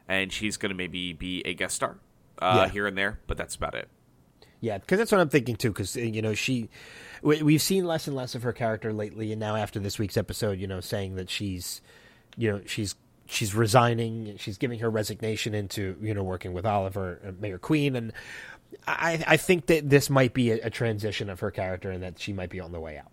[0.07, 1.97] and she's going to maybe be a guest star
[2.41, 2.69] uh, Yeah.
[2.71, 3.89] here and there, but that's about it.
[4.61, 5.69] Yeah, because that's what I'm thinking too.
[5.71, 6.69] Because you know she,
[7.21, 10.15] we, we've seen less and less of her character lately, and now after this week's
[10.15, 11.81] episode, you know, saying that she's,
[12.37, 12.95] you know, she's
[13.25, 17.95] she's resigning, she's giving her resignation into you know working with Oliver, and Mayor Queen,
[17.95, 18.11] and
[18.87, 22.19] I I think that this might be a, a transition of her character, and that
[22.19, 23.11] she might be on the way out.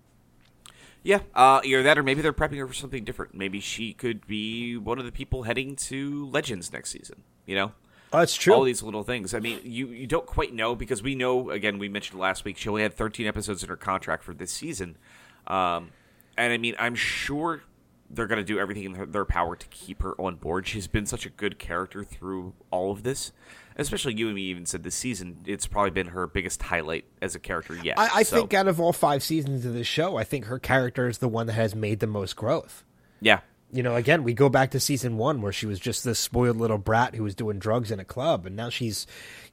[1.03, 3.35] Yeah, uh, either that or maybe they're prepping her for something different.
[3.35, 7.23] Maybe she could be one of the people heading to Legends next season.
[7.47, 7.73] You know,
[8.13, 8.53] Oh, that's true.
[8.53, 9.33] all these little things.
[9.33, 11.79] I mean, you you don't quite know because we know again.
[11.79, 14.99] We mentioned last week she only had 13 episodes in her contract for this season,
[15.47, 15.91] um,
[16.37, 17.63] and I mean, I'm sure
[18.11, 20.67] they're going to do everything in their- power to keep her on board.
[20.67, 23.33] She's been such a good character through all of this.
[23.77, 27.35] Especially you and me even said this season, it's probably been her biggest highlight as
[27.35, 27.99] a character yet.
[27.99, 30.59] I, I So, think out of all five seasons of the show, I think her
[30.59, 32.85] character is the one that has made the most growth.
[33.21, 33.41] yeah,
[33.73, 36.57] you know, again, we go back to season one where she was just this spoiled
[36.57, 39.07] little brat who was doing drugs in a club, and now she's,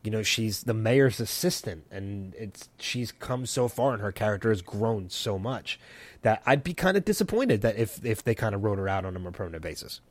[0.03, 4.49] you know, she's the mayor's assistant, and it's she's come so far, and her character
[4.49, 5.79] has grown so much
[6.27, 9.05] that I'd be kind of disappointed that if if they kind of wrote her out
[9.05, 10.01] on a more permanent basis.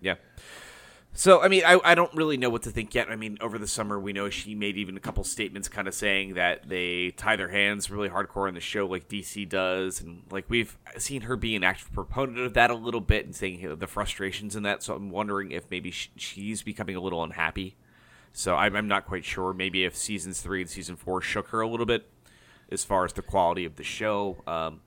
[0.00, 0.14] Yeah.
[1.12, 3.08] So, I mean, I, I don't really know what to think yet.
[3.10, 5.94] I mean, over the summer, we know she made even a couple statements kind of
[5.94, 10.00] saying that they tie their hands really hardcore in the show like DC does.
[10.00, 13.34] And, like, we've seen her be an active proponent of that a little bit and
[13.34, 14.82] saying you know, the frustrations in that.
[14.82, 17.76] So I'm wondering if maybe sh- she's becoming a little unhappy.
[18.34, 19.54] So I'm, I'm not quite sure.
[19.54, 22.10] Maybe if seasons three and season four shook her a little bit
[22.70, 24.42] as far as the quality of the show.
[24.46, 24.80] Um,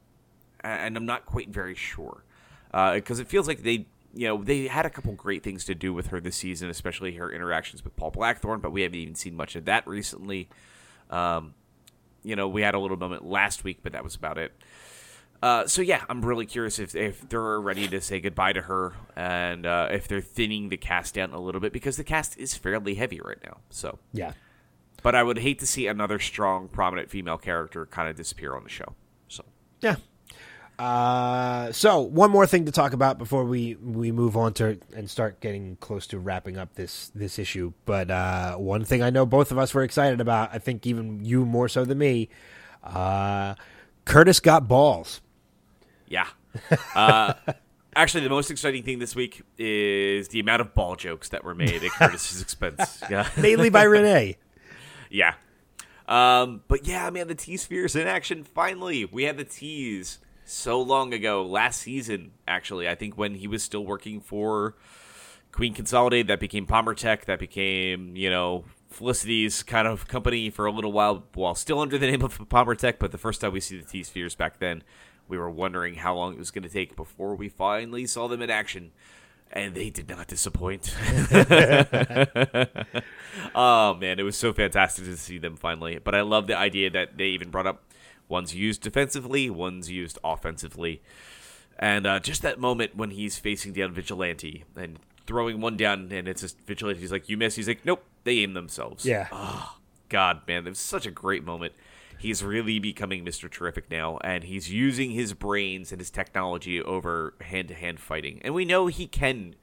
[0.64, 2.24] and I'm not quite very sure
[2.72, 5.93] because it feels like they, you know, they had a couple great things to do
[5.93, 8.60] with her this season, especially her interactions with Paul Blackthorne.
[8.60, 10.49] But we haven't even seen much of that recently.
[11.10, 11.53] Um,
[12.24, 14.51] you know, we had a little moment last week, but that was about it.
[15.41, 18.93] Uh, so yeah, I'm really curious if if they're ready to say goodbye to her,
[19.16, 22.55] and uh, if they're thinning the cast down a little bit because the cast is
[22.55, 23.57] fairly heavy right now.
[23.70, 24.34] So, Yeah,
[25.01, 28.64] but I would hate to see another strong, prominent female character kind of disappear on
[28.64, 28.95] the show.
[29.28, 29.45] So.
[29.82, 29.95] yeah.
[30.80, 35.09] Uh, so one more thing to talk about before we we move on to and
[35.09, 37.73] start getting close to wrapping up this this issue.
[37.84, 40.51] But uh, one thing I know both of us were excited about.
[40.53, 42.30] I think even you more so than me.
[42.82, 43.55] Uh,
[44.05, 45.19] Curtis got balls.
[46.07, 46.27] Yeah.
[46.95, 47.34] Uh,
[47.95, 51.55] actually, the most exciting thing this week is the amount of ball jokes that were
[51.55, 53.03] made at Curtis's expense.
[53.09, 53.27] Yeah.
[53.38, 54.38] mainly by Renee.
[55.09, 55.34] Yeah.
[56.07, 59.03] Um, but yeah, man, the T Spheres in action finally.
[59.03, 60.19] We had the tease
[60.50, 62.88] so long ago, last season, actually.
[62.88, 64.76] I think when he was still working for
[65.52, 70.66] Queen Consolidated, that became Palmer Tech, that became, you know, Felicity's kind of company for
[70.66, 73.00] a little while, while still under the name of Palmer Tech.
[73.00, 74.84] But the first time we see the T Spheres back then,
[75.28, 78.41] we were wondering how long it was going to take before we finally saw them
[78.41, 78.91] in action.
[79.52, 80.95] And they did not disappoint.
[83.56, 86.00] oh man, it was so fantastic to see them finally.
[86.04, 87.89] But I love the idea that they even brought up
[88.30, 91.01] one's used defensively, one's used offensively,
[91.77, 96.27] and uh, just that moment when he's facing down Vigilante and throwing one down, and
[96.27, 97.01] it's just Vigilante.
[97.01, 99.27] He's like, "You miss." He's like, "Nope, they aim themselves." Yeah.
[100.09, 101.73] God, man, it was such a great moment.
[102.17, 103.49] He's really becoming Mr.
[103.49, 108.41] Terrific now, and he's using his brains and his technology over hand to hand fighting.
[108.43, 109.55] And we know he can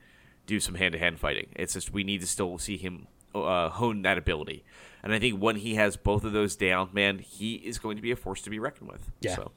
[0.47, 1.49] do some hand to hand fighting.
[1.55, 4.65] It's just we need to still see him uh, hone that ability.
[5.07, 8.03] And I think when he has both of those down, man, he is going to
[8.03, 9.09] be a force to be reckoned with.
[9.21, 9.37] Yeah.
[9.37, 9.53] So,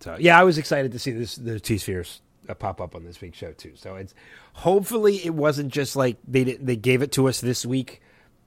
[0.00, 3.04] So yeah, I was excited to see this the T spheres uh, pop up on
[3.04, 3.74] this week's show too.
[3.76, 4.12] So it's
[4.54, 8.02] hopefully it wasn't just like they did, they gave it to us this week,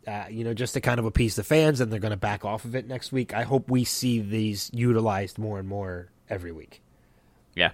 [0.05, 2.43] uh, you know, just to kind of appease the fans, and they're going to back
[2.43, 3.33] off of it next week.
[3.33, 6.81] I hope we see these utilized more and more every week.
[7.55, 7.71] Yeah.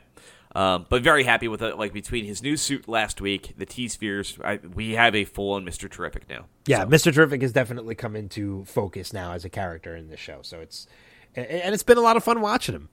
[0.55, 1.77] Um, but very happy with it.
[1.77, 4.37] Like between his new suit last week, the T spheres,
[4.73, 6.45] we have a full on Mister Terrific now.
[6.65, 6.87] Yeah, so.
[6.87, 10.39] Mister Terrific has definitely come into focus now as a character in this show.
[10.41, 10.87] So it's
[11.35, 12.89] and it's been a lot of fun watching him.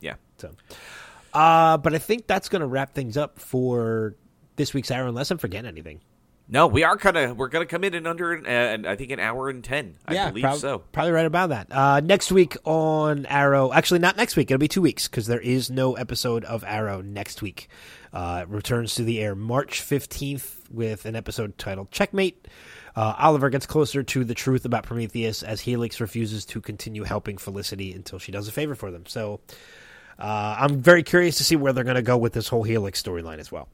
[0.00, 0.14] Yeah.
[0.36, 0.54] So,
[1.32, 4.14] uh, but I think that's going to wrap things up for
[4.54, 6.00] this week's hour, unless I'm forgetting anything.
[6.50, 9.10] No, we are kind of we're going to come in in under uh, I think
[9.10, 9.96] an hour and ten.
[10.06, 10.78] I yeah, believe prob- so.
[10.92, 11.66] Probably right about that.
[11.70, 14.50] Uh, next week on Arrow, actually not next week.
[14.50, 17.68] It'll be two weeks because there is no episode of Arrow next week.
[18.14, 22.48] Uh, it returns to the air March fifteenth with an episode titled Checkmate.
[22.96, 27.36] Uh, Oliver gets closer to the truth about Prometheus as Helix refuses to continue helping
[27.36, 29.04] Felicity until she does a favor for them.
[29.06, 29.40] So
[30.18, 33.00] uh, I'm very curious to see where they're going to go with this whole Helix
[33.00, 33.68] storyline as well.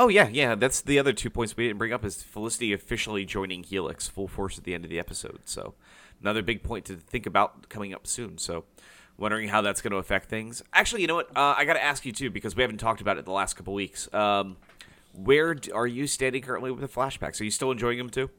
[0.00, 0.54] Oh yeah, yeah.
[0.54, 4.28] That's the other two points we didn't bring up is Felicity officially joining Helix full
[4.28, 5.40] force at the end of the episode.
[5.44, 5.74] So
[6.20, 8.38] another big point to think about coming up soon.
[8.38, 8.64] So
[9.16, 10.62] wondering how that's going to affect things.
[10.72, 11.36] Actually, you know what?
[11.36, 13.54] Uh, I got to ask you too because we haven't talked about it the last
[13.54, 14.12] couple weeks.
[14.12, 14.56] Um,
[15.16, 17.40] where are you standing currently with the flashbacks?
[17.40, 18.30] Are you still enjoying them too?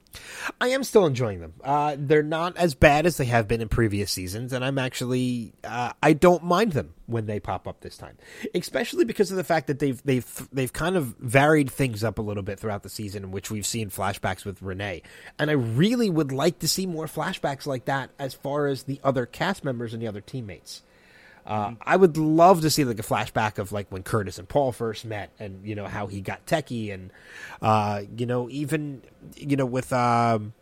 [0.61, 1.53] I am still enjoying them.
[1.63, 5.53] Uh, they're not as bad as they have been in previous seasons, and I'm actually
[5.63, 8.17] uh, I don't mind them when they pop up this time,
[8.53, 12.21] especially because of the fact that they've they've they've kind of varied things up a
[12.21, 15.01] little bit throughout the season, in which we've seen flashbacks with Renee,
[15.39, 18.99] and I really would like to see more flashbacks like that as far as the
[19.03, 20.81] other cast members and the other teammates.
[21.45, 21.75] Uh, mm-hmm.
[21.81, 25.05] I would love to see like a flashback of like when Curtis and Paul first
[25.05, 27.11] met, and you know how he got techie, and
[27.61, 29.03] uh, you know even
[29.35, 30.53] you know with um,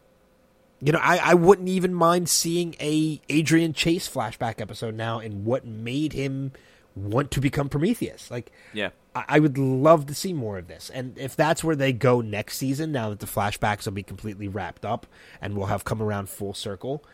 [0.82, 5.46] you know I, I wouldn't even mind seeing a Adrian Chase flashback episode now, and
[5.46, 6.52] what made him
[6.96, 8.30] want to become Prometheus.
[8.30, 11.78] Like, yeah, I, I would love to see more of this, and if that's where
[11.78, 15.08] they go next season, now that the flashbacks will be completely wrapped up
[15.42, 17.06] and we'll have come around full circle,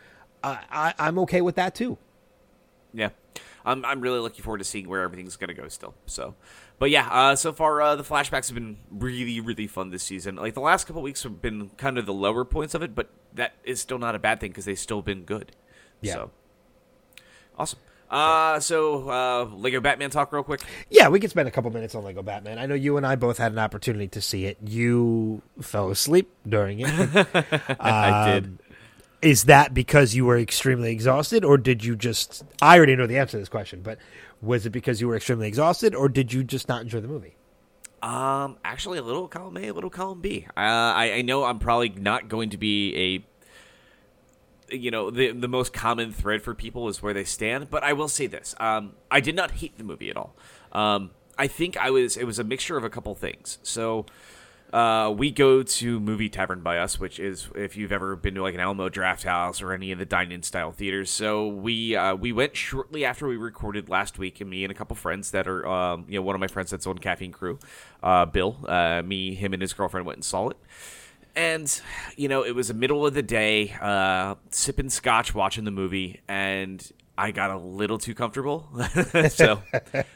[0.42, 1.98] uh, I, I'm okay with that too.
[2.92, 3.10] Yeah.
[3.64, 5.94] I'm I'm really looking forward to seeing where everything's gonna go still.
[6.06, 6.34] So,
[6.78, 10.36] but yeah, uh, so far uh, the flashbacks have been really really fun this season.
[10.36, 13.10] Like the last couple weeks have been kind of the lower points of it, but
[13.34, 15.52] that is still not a bad thing because they've still been good.
[16.00, 16.14] Yeah.
[16.14, 16.30] So
[17.58, 17.78] awesome.
[18.10, 20.62] Uh, so uh, Lego Batman talk real quick.
[20.90, 22.58] Yeah, we can spend a couple minutes on Lego Batman.
[22.58, 24.58] I know you and I both had an opportunity to see it.
[24.66, 26.88] You fell asleep during it.
[27.80, 28.58] I did.
[29.22, 32.42] Is that because you were extremely exhausted, or did you just?
[32.62, 33.98] I already know the answer to this question, but
[34.40, 37.36] was it because you were extremely exhausted, or did you just not enjoy the movie?
[38.02, 40.46] Um, actually, a little column A, a little column B.
[40.56, 43.24] Uh, I, I know I'm probably not going to be
[44.70, 47.68] a, you know, the the most common thread for people is where they stand.
[47.70, 50.34] But I will say this: um, I did not hate the movie at all.
[50.72, 53.58] Um, I think I was it was a mixture of a couple things.
[53.62, 54.06] So
[54.72, 58.42] uh, we go to Movie Tavern by us, which is if you've ever been to
[58.42, 61.10] like an Alamo Draft House or any of the dine-in style theaters.
[61.10, 64.74] So we uh, we went shortly after we recorded last week, and me and a
[64.74, 67.58] couple friends that are um, you know one of my friends that's on Caffeine Crew,
[68.02, 70.56] uh, Bill, uh, me, him, and his girlfriend went and saw it.
[71.34, 71.80] And
[72.16, 76.20] you know it was the middle of the day, uh, sipping scotch, watching the movie,
[76.28, 76.90] and
[77.20, 78.66] I got a little too comfortable.
[79.28, 79.62] so,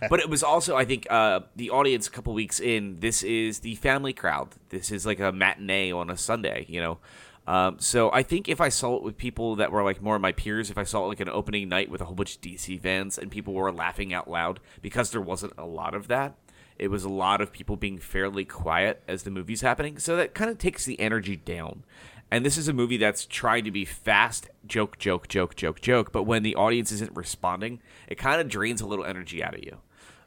[0.09, 2.99] but it was also, I think, uh, the audience a couple weeks in.
[3.01, 4.55] This is the family crowd.
[4.71, 6.99] This is like a matinee on a Sunday, you know.
[7.47, 10.23] Um, so I think if I saw it with people that were like more of
[10.23, 12.41] my peers, if I saw it like an opening night with a whole bunch of
[12.41, 16.37] DC fans and people were laughing out loud because there wasn't a lot of that.
[16.79, 19.99] It was a lot of people being fairly quiet as the movie's happening.
[19.99, 21.85] So that kind of takes the energy down.
[22.31, 26.11] And this is a movie that's trying to be fast, joke, joke, joke, joke, joke.
[26.11, 29.63] But when the audience isn't responding, it kind of drains a little energy out of
[29.63, 29.79] you.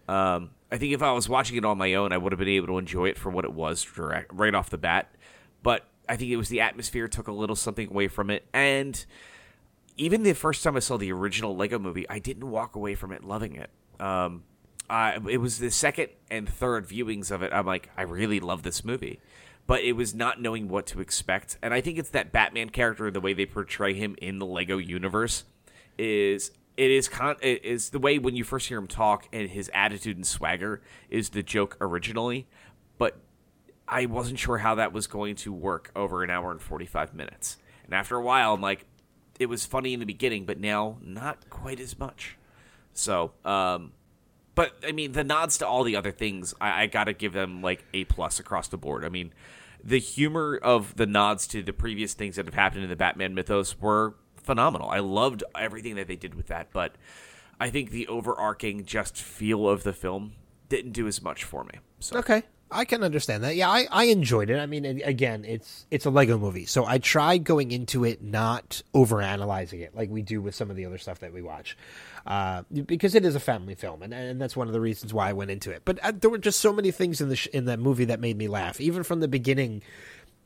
[0.07, 2.47] Um, I think if I was watching it on my own, I would have been
[2.47, 5.13] able to enjoy it for what it was direct, right off the bat.
[5.63, 9.05] But I think it was the atmosphere took a little something away from it, and
[9.97, 13.11] even the first time I saw the original Lego Movie, I didn't walk away from
[13.11, 13.69] it loving it.
[13.99, 14.43] Um,
[14.89, 17.51] I, it was the second and third viewings of it.
[17.51, 19.19] I'm like, I really love this movie
[19.67, 21.57] but it was not knowing what to expect.
[21.61, 24.77] And I think it's that Batman character, the way they portray him in the Lego
[24.77, 25.43] universe,
[25.97, 29.49] is it is con it is the way when you first hear him talk and
[29.49, 32.47] his attitude and swagger is the joke originally,
[32.97, 33.19] but
[33.87, 37.13] I wasn't sure how that was going to work over an hour and forty five
[37.13, 37.57] minutes.
[37.83, 38.85] And after a while, I'm like,
[39.39, 42.37] it was funny in the beginning, but now not quite as much.
[42.93, 43.91] So, um,
[44.57, 47.31] but I mean, the nods to all the other things, I, I got to give
[47.31, 49.05] them like a plus across the board.
[49.05, 49.31] I mean,
[49.83, 53.35] the humor of the nods to the previous things that have happened in the Batman
[53.35, 54.89] mythos were phenomenal.
[54.89, 56.95] I loved everything that they did with that, but
[57.59, 60.33] I think the overarching just feel of the film
[60.69, 61.75] didn't do as much for me.
[61.99, 62.41] So Okay,
[62.71, 63.55] I can understand that.
[63.55, 64.57] Yeah, I, I enjoyed it.
[64.59, 68.81] I mean, again, it's it's a Lego movie, so I tried going into it not
[68.93, 71.77] over analyzing it like we do with some of the other stuff that we watch,
[72.27, 75.29] uh, because it is a family film, and, and that's one of the reasons why
[75.29, 75.83] I went into it.
[75.85, 78.19] But uh, there were just so many things in the sh- in that movie that
[78.19, 79.81] made me laugh, even from the beginning.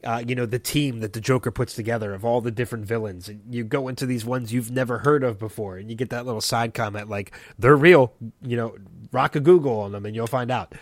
[0.03, 3.27] Uh, you know the team that the Joker puts together of all the different villains,
[3.29, 6.25] and you go into these ones you've never heard of before, and you get that
[6.25, 8.13] little side comment like they're real.
[8.43, 8.75] You know,
[9.11, 10.73] rock a Google on them, and you'll find out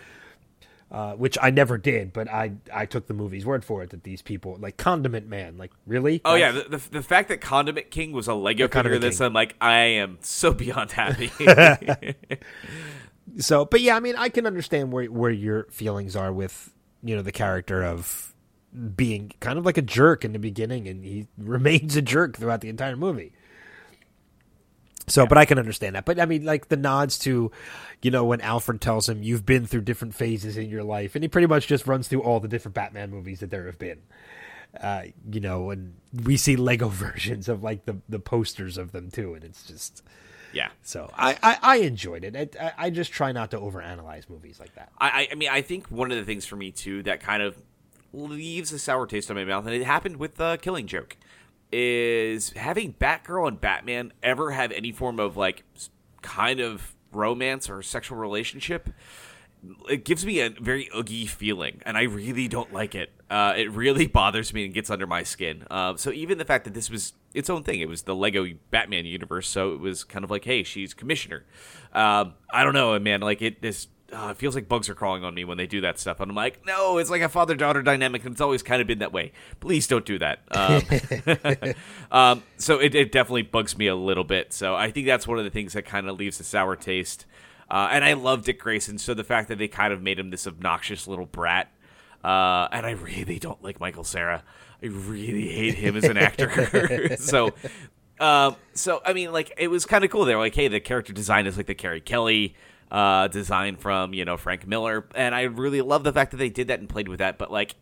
[0.90, 4.04] uh, which I never did, but I I took the movie's word for it that
[4.04, 6.20] these people like Condiment Man, like really?
[6.24, 9.32] Oh yeah, the, the, the fact that Condiment King was a Lego figure this, I'm
[9.32, 11.30] like, I am so beyond happy.
[13.38, 16.72] So, but yeah, I mean, I can understand where where your feelings are with
[17.02, 18.34] you know the character of
[18.96, 22.60] being kind of like a jerk in the beginning, and he remains a jerk throughout
[22.60, 23.32] the entire movie.
[25.10, 26.04] So, but I can understand that.
[26.04, 27.50] But I mean, like the nods to,
[28.02, 31.24] you know, when Alfred tells him you've been through different phases in your life, and
[31.24, 33.98] he pretty much just runs through all the different Batman movies that there have been.
[34.80, 35.94] Uh, you know, and
[36.24, 40.02] we see Lego versions of like the the posters of them too, and it's just
[40.52, 40.68] yeah.
[40.82, 42.56] so I I, I enjoyed it.
[42.60, 44.90] I, I just try not to overanalyze movies like that.
[44.98, 47.60] I, I- mean, I think one of the things for me too that kind of
[48.12, 51.16] leaves a sour taste in my mouth, and it happened with uh, Killing Joke,
[51.72, 55.64] is having Batgirl and Batman ever have any form of like
[56.22, 58.90] kind of romance or sexual relationship.
[59.90, 63.12] It gives me a very oogie feeling, and I really don't like it.
[63.28, 65.64] Uh, it really bothers me and gets under my skin.
[65.70, 68.46] Uh, so even the fact that this was its own thing, it was the Lego
[68.70, 71.44] Batman universe, so it was kind of like, hey, she's commissioner.
[71.92, 73.20] Um, I don't know, man.
[73.20, 75.80] Like it, this uh, it feels like bugs are crawling on me when they do
[75.82, 78.62] that stuff, and I'm like, no, it's like a father daughter dynamic, and it's always
[78.62, 79.32] kind of been that way.
[79.60, 80.40] Please don't do that.
[80.50, 81.74] Um,
[82.10, 84.52] um, so it, it definitely bugs me a little bit.
[84.52, 87.26] So I think that's one of the things that kind of leaves a sour taste.
[87.70, 90.30] Uh, and I love Dick Grayson, so the fact that they kind of made him
[90.30, 91.70] this obnoxious little brat,
[92.24, 94.42] uh, and I really don't like Michael Cera.
[94.82, 97.16] I really hate him as an actor.
[97.18, 97.52] so,
[98.18, 100.24] um, so I mean, like it was kind of cool.
[100.24, 102.56] They're like, hey, the character design is like the Carrie Kelly
[102.90, 106.50] uh, design from you know Frank Miller, and I really love the fact that they
[106.50, 107.38] did that and played with that.
[107.38, 107.76] But like,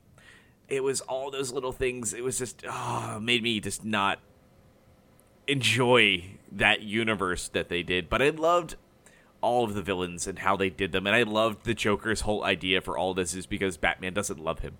[0.69, 2.13] it was all those little things.
[2.13, 4.21] It was just oh, made me just not
[5.47, 8.09] enjoy that universe that they did.
[8.09, 8.77] But I loved
[9.41, 12.45] all of the villains and how they did them, and I loved the Joker's whole
[12.45, 14.79] idea for all this is because Batman doesn't love him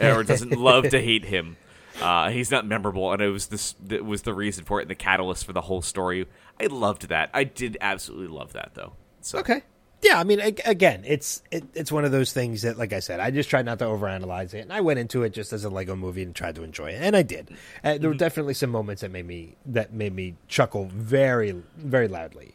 [0.00, 1.56] or doesn't love to hate him.
[2.00, 4.90] Uh, he's not memorable, and it was this that was the reason for it and
[4.90, 6.26] the catalyst for the whole story.
[6.60, 7.30] I loved that.
[7.32, 8.92] I did absolutely love that though.
[9.26, 9.62] So Okay.
[10.02, 13.18] Yeah, I mean, again, it's it, it's one of those things that, like I said,
[13.18, 15.70] I just tried not to overanalyze it, and I went into it just as a
[15.70, 17.48] Lego movie and tried to enjoy it, and I did.
[17.82, 22.08] Uh, there were definitely some moments that made me that made me chuckle very very
[22.08, 22.54] loudly.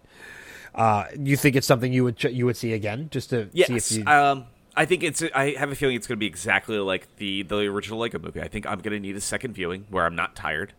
[0.74, 3.50] Uh, you think it's something you would ch- you would see again, just to see
[3.54, 3.92] Yes.
[3.92, 4.06] if you?
[4.06, 4.46] Um,
[4.78, 5.22] I think it's.
[5.36, 8.40] I have a feeling it's going to be exactly like the the original Lego movie.
[8.40, 10.74] I think I'm going to need a second viewing where I'm not tired.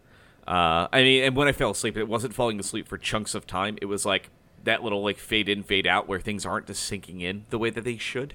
[0.47, 3.47] Uh, I mean, and when I fell asleep, it wasn't falling asleep for chunks of
[3.47, 3.77] time.
[3.83, 4.31] It was like
[4.65, 7.71] that little like fade in, fade out, where things aren't just sinking in the way
[7.71, 8.35] that they should.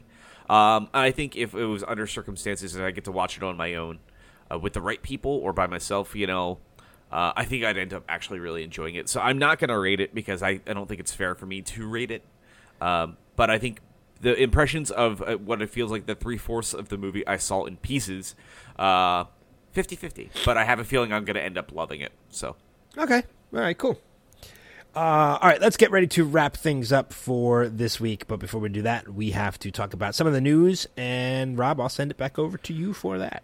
[0.49, 3.57] Um, I think if it was under circumstances that I get to watch it on
[3.57, 3.99] my own,
[4.51, 6.59] uh, with the right people or by myself, you know,
[7.11, 9.09] uh, I think I'd end up actually really enjoying it.
[9.09, 11.45] So I'm not going to rate it because I, I don't think it's fair for
[11.45, 12.23] me to rate it.
[12.81, 13.79] Um, but I think
[14.21, 17.37] the impressions of uh, what it feels like the three fourths of the movie I
[17.37, 18.35] saw in pieces,
[18.77, 19.25] uh,
[19.71, 20.31] 50 50.
[20.45, 22.11] But I have a feeling I'm going to end up loving it.
[22.29, 22.55] So.
[22.97, 23.23] Okay.
[23.53, 23.77] All right.
[23.77, 23.99] Cool.
[24.97, 28.25] Uh, all right, let's get ready to wrap things up for this week.
[28.25, 30.87] But before we do that, we have to talk about some of the news.
[30.97, 33.43] And Rob, I'll send it back over to you for that.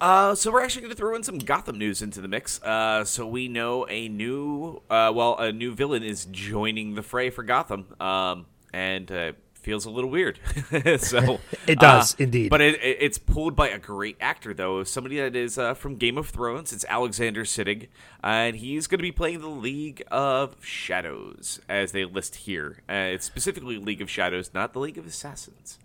[0.00, 2.60] Uh, so we're actually going to throw in some Gotham news into the mix.
[2.64, 7.30] Uh, so we know a new, uh, well, a new villain is joining the fray
[7.30, 9.32] for Gotham, um, and uh,
[9.62, 10.38] feels a little weird.
[10.98, 12.50] so It does, uh, indeed.
[12.50, 15.96] But it, it, it's pulled by a great actor, though, somebody that is uh, from
[15.96, 16.72] Game of Thrones.
[16.72, 17.88] It's Alexander Siddig,
[18.22, 22.82] and he's going to be playing the League of Shadows, as they list here.
[22.88, 25.78] Uh, it's specifically League of Shadows, not the League of Assassins.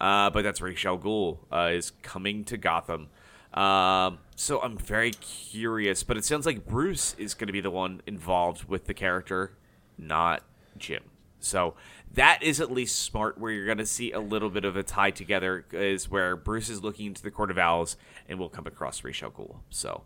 [0.00, 3.08] Uh, but that's Ra's al uh, is coming to Gotham.
[3.54, 7.70] Um, so I'm very curious, but it sounds like Bruce is going to be the
[7.70, 9.52] one involved with the character,
[9.96, 10.42] not
[10.76, 11.04] Jim.
[11.38, 11.74] So
[12.14, 13.38] that is at least smart.
[13.38, 16.68] Where you're going to see a little bit of a tie together is where Bruce
[16.68, 17.96] is looking into the Court of Owls
[18.28, 19.56] and we'll come across Ra's al Ghul.
[19.70, 20.02] So.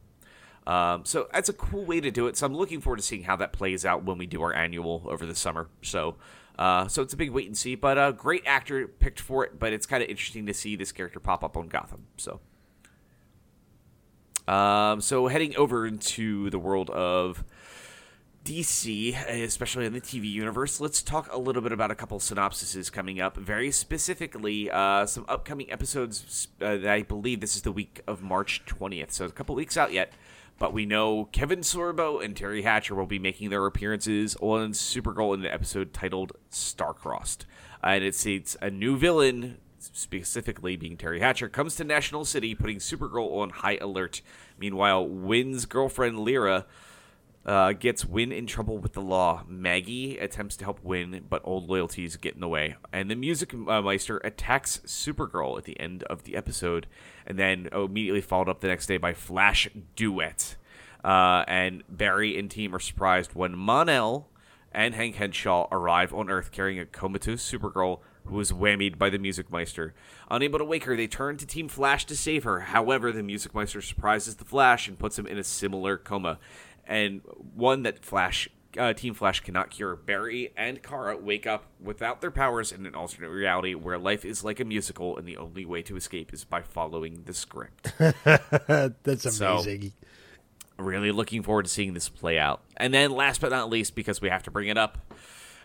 [0.67, 2.37] Um, so that's a cool way to do it.
[2.37, 5.03] So I'm looking forward to seeing how that plays out when we do our annual
[5.07, 5.69] over the summer.
[5.81, 6.17] So,
[6.59, 7.77] uh, so it's a big wait and see.
[7.77, 9.61] But a uh, great actor picked for it.
[9.61, 12.07] But it's kind of interesting to see this character pop up on Gotham.
[12.17, 12.41] So,
[14.49, 17.45] um, so heading over into the world of
[18.47, 22.93] DC, especially in the TV universe, let's talk a little bit about a couple synopsises
[22.93, 23.37] coming up.
[23.37, 28.23] Very specifically, uh, some upcoming episodes uh, that I believe this is the week of
[28.23, 30.13] March 20th, so a couple weeks out yet.
[30.61, 35.35] But we know Kevin Sorbo and Teri Hatcher will be making their appearances on Supergirl
[35.35, 37.47] in an episode titled Starcrossed.
[37.83, 42.79] and it states a new villain, specifically being Teri Hatcher, comes to National City, putting
[42.79, 44.23] Supergirl on high alert.
[44.57, 46.65] Meanwhile, Winn's girlfriend Lyra
[47.47, 49.45] uh, gets Winn in trouble with the law.
[49.47, 52.75] Maggie attempts to help Winn, but old loyalties get in the way.
[52.93, 56.89] And the Music uh, Meister attacks Supergirl at the end of the episode,
[57.25, 60.57] and then immediately followed up the next day by Flash Duet.
[61.05, 64.29] Uh, and Barry and team are surprised when Mon-El
[64.73, 69.19] and Hank Henshaw arrive on Earth carrying a comatose Supergirl who is whammied by the
[69.19, 69.95] Music Meister.
[70.31, 72.61] Unable to wake her, they turn to Team Flash to save her.
[72.61, 76.39] However, the Music Meister surprises the Flash and puts him in a similar coma
[76.87, 77.21] and
[77.55, 79.97] one that Flash uh, Team Flash cannot cure.
[79.97, 84.45] Barry and Kara wake up without their powers in an alternate reality where life is
[84.45, 87.93] like a musical, and the only way to escape is by following the script.
[87.99, 89.93] That's amazing.
[90.79, 92.63] So, really looking forward to seeing this play out.
[92.77, 94.99] And then, last but not least, because we have to bring it up,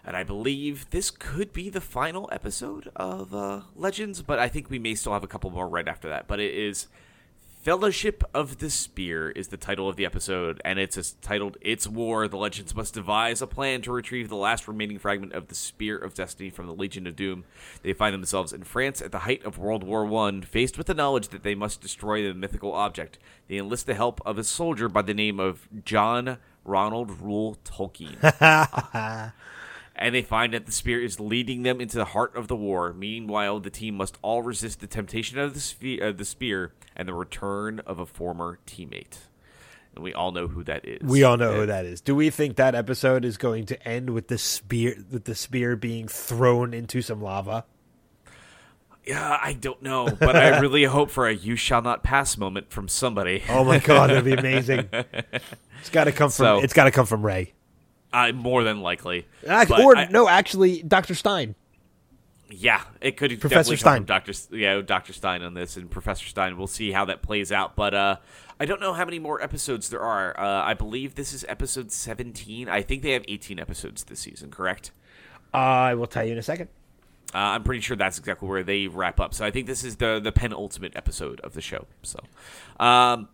[0.04, 4.70] and I believe this could be the final episode of uh, Legends, but I think
[4.70, 6.28] we may still have a couple more right after that.
[6.28, 6.88] But it is
[7.62, 12.28] Fellowship of the Spear is the title of the episode, and it's titled It's War.
[12.28, 15.96] The Legends must devise a plan to retrieve the last remaining fragment of the Spear
[15.96, 17.44] of Destiny from the Legion of Doom.
[17.84, 20.96] They find themselves in France at the height of World War One, faced with the
[20.96, 23.20] knowledge that they must destroy the mythical object.
[23.48, 28.18] They enlist the help of a soldier by the name of John Ronald Reuel Tolkien.
[29.96, 32.94] and they find that the spear is leading them into the heart of the war.
[32.94, 37.08] Meanwhile, the team must all resist the temptation of the, spe- uh, the spear and
[37.08, 39.18] the return of a former teammate.
[39.94, 41.02] And we all know who that is.
[41.02, 42.00] We all know and, who that is.
[42.00, 45.76] Do we think that episode is going to end with the spear with the spear
[45.76, 47.66] being thrown into some lava?
[49.06, 52.72] Yeah, I don't know, but I really hope for a "you shall not pass" moment
[52.72, 53.44] from somebody.
[53.50, 54.88] Oh my god, that'd be amazing!
[55.82, 56.46] It's got to come from.
[56.46, 57.54] So, it's got to come from Ray.
[58.14, 59.28] Uh, more than likely.
[59.46, 61.56] or I, no, actually, Doctor Stein.
[62.50, 64.04] Yeah, it could Professor Stein.
[64.04, 66.58] Doctor yeah, Doctor Stein on this, and Professor Stein.
[66.58, 67.76] We'll see how that plays out.
[67.76, 68.18] But uh,
[68.60, 70.38] I don't know how many more episodes there are.
[70.38, 72.68] Uh, I believe this is episode seventeen.
[72.68, 74.52] I think they have eighteen episodes this season.
[74.52, 74.92] Correct?
[75.54, 76.68] I will tell you in a second.
[77.34, 79.34] Uh, I'm pretty sure that's exactly where they wrap up.
[79.34, 81.88] So I think this is the the penultimate episode of the show.
[82.04, 82.20] So,
[82.84, 83.30] um,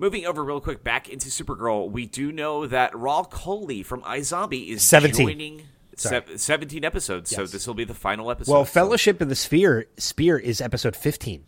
[0.00, 4.70] Moving over real quick back into Supergirl, we do know that Rahul Kohli from iZombie
[4.70, 5.26] is 17.
[5.26, 5.62] joining
[5.94, 7.36] se- 17 episodes, yes.
[7.36, 8.50] so this will be the final episode.
[8.50, 9.24] Well, Fellowship so.
[9.24, 11.44] of the Spear Spear is episode 15.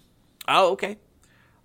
[0.49, 0.99] Oh, okay.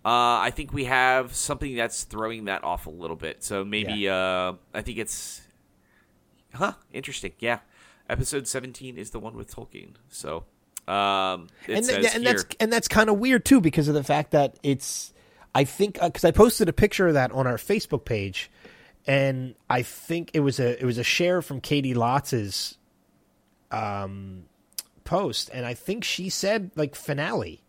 [0.06, 3.44] Uh, I think we have something that's throwing that off a little bit.
[3.44, 4.16] So maybe yeah.
[4.16, 5.42] uh, I think it's
[6.54, 7.34] huh, interesting.
[7.40, 7.60] Yeah.
[8.10, 9.96] Episode 17 is the one with Tolkien.
[10.08, 10.46] So
[10.88, 14.32] um, and, th- and that's and that's kind of weird too because of the fact
[14.32, 15.12] that it's
[15.58, 18.52] I think because uh, I posted a picture of that on our Facebook page,
[19.08, 22.78] and I think it was a it was a share from Caity Lotz's
[23.72, 24.44] um,
[25.04, 27.64] post, and I think she said like finale.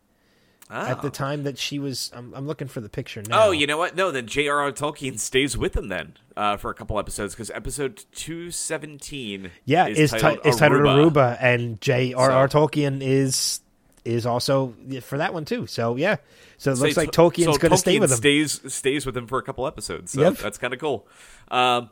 [0.70, 0.74] Oh.
[0.74, 1.10] At the oh.
[1.10, 3.46] time that she was, I'm, I'm, looking for the picture now.
[3.46, 3.96] Oh, you know what?
[3.96, 4.70] No, then J.R.R.
[4.72, 9.86] Tolkien stays with them then uh, for a couple episodes because episode two seventeen, yeah,
[9.86, 12.50] is, is, titled, t- is titled Aruba, and J.R.R.
[12.50, 12.58] So.
[12.58, 13.62] Tolkien is
[14.04, 15.66] is also for that one too.
[15.66, 16.16] So yeah,
[16.56, 18.16] so it looks like Tolkien's so going to stay with him.
[18.16, 20.12] Stays stays with him for a couple episodes.
[20.12, 20.36] So yep.
[20.36, 21.06] that's kind of cool.
[21.50, 21.90] Um,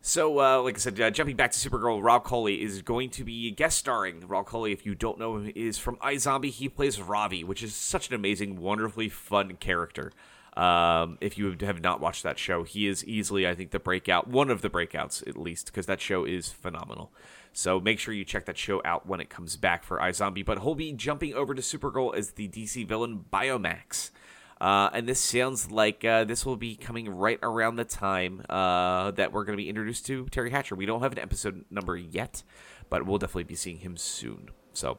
[0.00, 3.24] so, uh, like I said, uh, jumping back to Supergirl, Rob Kohli is going to
[3.24, 4.26] be guest starring.
[4.26, 6.50] Rob Kohli, if you don't know him, is from iZombie.
[6.50, 10.12] He plays Ravi, which is such an amazing, wonderfully fun character.
[10.56, 14.28] Um, if you have not watched that show, he is easily, I think, the breakout,
[14.28, 17.12] one of the breakouts at least, because that show is phenomenal.
[17.58, 20.44] So make sure you check that show out when it comes back for iZombie.
[20.44, 24.12] But he'll be jumping over to Supergirl as the DC villain Biomax.
[24.60, 29.10] Uh, and this sounds like uh, this will be coming right around the time uh,
[29.10, 30.76] that we're going to be introduced to Teri Hatcher.
[30.76, 32.44] We don't have an episode number yet,
[32.90, 34.50] but we'll definitely be seeing him soon.
[34.72, 34.98] So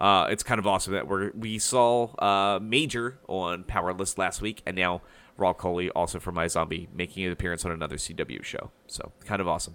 [0.00, 4.62] uh, it's kind of awesome that we we saw uh, Major on Powerless last week,
[4.64, 5.02] and now
[5.36, 8.70] Rahul Kohli, also from iZombie, making an appearance on another CW show.
[8.86, 9.74] So kind of awesome.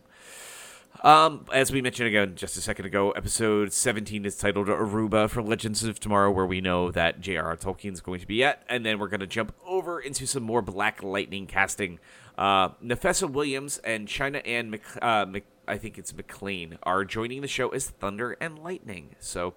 [1.03, 5.41] Um, as we mentioned again just a second ago, episode 17 is titled Aruba for
[5.41, 7.57] Legends of Tomorrow, where we know that J.R.R.
[7.57, 10.43] Tolkien is going to be at, and then we're going to jump over into some
[10.43, 11.99] more Black Lightning casting.
[12.37, 17.41] Uh, Nafessa Williams and China Anne, Mc, uh, Mc, I think it's McClain, are joining
[17.41, 19.15] the show as Thunder and Lightning.
[19.19, 19.55] So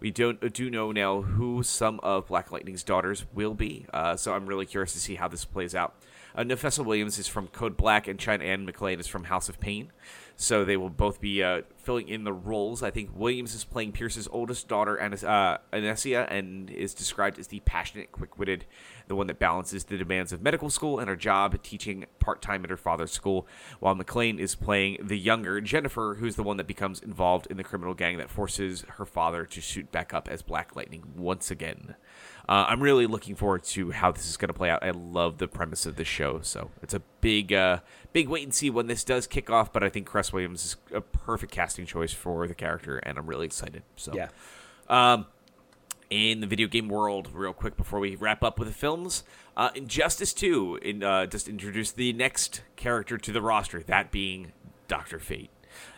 [0.00, 3.86] we don't do know now who some of Black Lightning's daughters will be.
[3.92, 5.94] Uh, so I'm really curious to see how this plays out.
[6.34, 9.58] Uh, Nafessa Williams is from Code Black, and China Anne McClain is from House of
[9.58, 9.90] Payne.
[10.38, 12.82] So they will both be uh, filling in the roles.
[12.82, 17.46] I think Williams is playing Pierce's oldest daughter, Anes- uh, Anesia, and is described as
[17.46, 18.66] the passionate, quick-witted,
[19.08, 22.70] the one that balances the demands of medical school and her job teaching part-time at
[22.70, 23.46] her father's school.
[23.80, 27.64] While McClain is playing the younger Jennifer, who's the one that becomes involved in the
[27.64, 31.94] criminal gang that forces her father to shoot back up as Black Lightning once again.
[32.48, 34.84] Uh, I'm really looking forward to how this is going to play out.
[34.84, 37.80] I love the premise of the show, so it's a big, uh,
[38.12, 39.72] big wait and see when this does kick off.
[39.72, 43.26] But I think Cress Williams is a perfect casting choice for the character, and I'm
[43.26, 43.82] really excited.
[43.96, 44.28] So Yeah.
[44.88, 45.26] Um,
[46.10, 49.24] in the video game world, real quick before we wrap up with the films,
[49.56, 54.52] uh, Injustice 2 in, uh, just introduced the next character to the roster, that being
[54.88, 55.50] Doctor Fate.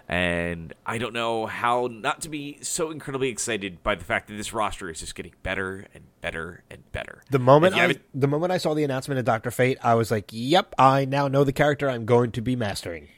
[0.08, 4.34] And I don't know how not to be so incredibly excited by the fact that
[4.34, 7.22] this roster is just getting better and better and better.
[7.30, 10.30] The moment I, the moment I saw the announcement of Doctor Fate, I was like,
[10.30, 13.08] "Yep, I now know the character I'm going to be mastering."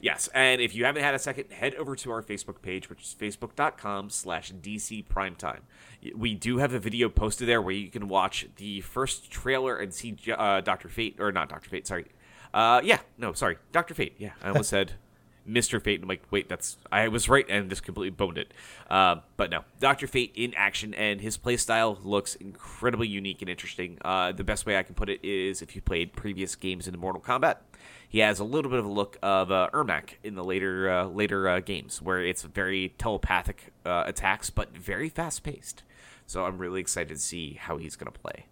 [0.00, 3.02] Yes, and if you haven't had a second, head over to our Facebook page, which
[3.02, 5.60] is facebook.com slash DC Primetime.
[6.16, 9.92] We do have a video posted there where you can watch the first trailer and
[9.92, 10.88] see uh, Dr.
[10.88, 11.68] Fate, or not Dr.
[11.68, 12.06] Fate, sorry.
[12.54, 13.94] Uh, yeah, no, sorry, Dr.
[13.94, 14.14] Fate.
[14.18, 14.94] Yeah, I almost said
[15.48, 15.82] Mr.
[15.82, 15.96] Fate.
[15.96, 18.52] And I'm like, wait, that's, I was right and just completely boned it.
[18.88, 20.06] Uh, but no, Dr.
[20.06, 23.98] Fate in action, and his playstyle looks incredibly unique and interesting.
[24.04, 26.98] Uh, the best way I can put it is if you played previous games in
[26.98, 27.56] Mortal Kombat,
[28.10, 31.04] he has a little bit of a look of uh, Ermac in the later uh,
[31.06, 35.84] later uh, games, where it's very telepathic uh, attacks, but very fast paced.
[36.26, 38.46] So I'm really excited to see how he's going to play.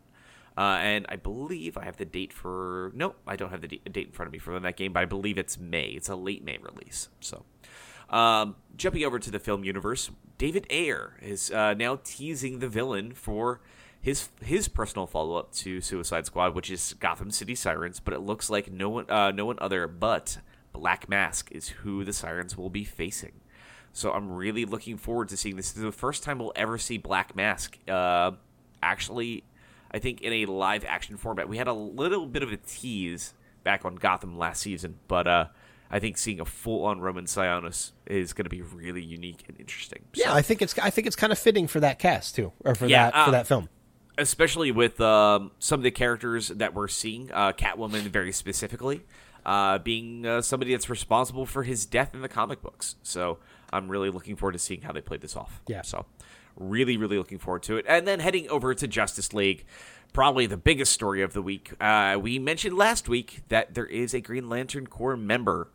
[0.56, 2.92] Uh, and I believe I have the date for.
[2.94, 5.06] Nope, I don't have the date in front of me for that game, but I
[5.06, 5.88] believe it's May.
[5.88, 7.08] It's a late May release.
[7.18, 7.44] So,
[8.10, 13.12] um, jumping over to the film universe, David Ayer is uh, now teasing the villain
[13.12, 13.60] for
[14.00, 18.00] his his personal follow up to Suicide Squad, which is Gotham City Sirens.
[18.00, 20.38] But it looks like no one uh, no one other but
[20.72, 23.32] Black Mask is who the Sirens will be facing.
[23.92, 25.72] So I'm really looking forward to seeing this.
[25.72, 27.76] This is the first time we'll ever see Black Mask.
[27.88, 28.32] Uh,
[28.82, 29.44] actually,
[29.90, 31.48] I think in a live action format.
[31.48, 33.34] We had a little bit of a tease
[33.64, 35.46] back on Gotham last season, but uh,
[35.90, 39.58] I think seeing a full on Roman Sionis is going to be really unique and
[39.58, 40.04] interesting.
[40.14, 42.74] Yeah, I think it's I think it's kind of fitting for that cast too, or
[42.74, 43.68] for Yeah, that for uh, that film.
[44.18, 49.02] Especially with um, some of the characters that we're seeing, uh, Catwoman very specifically,
[49.46, 52.96] uh, being uh, somebody that's responsible for his death in the comic books.
[53.02, 53.38] So
[53.72, 55.62] I'm really looking forward to seeing how they play this off.
[55.66, 55.82] Yeah.
[55.82, 56.04] So
[56.56, 57.86] really, really looking forward to it.
[57.88, 59.64] And then heading over to Justice League,
[60.12, 61.72] probably the biggest story of the week.
[61.80, 65.70] Uh, we mentioned last week that there is a Green Lantern Corps member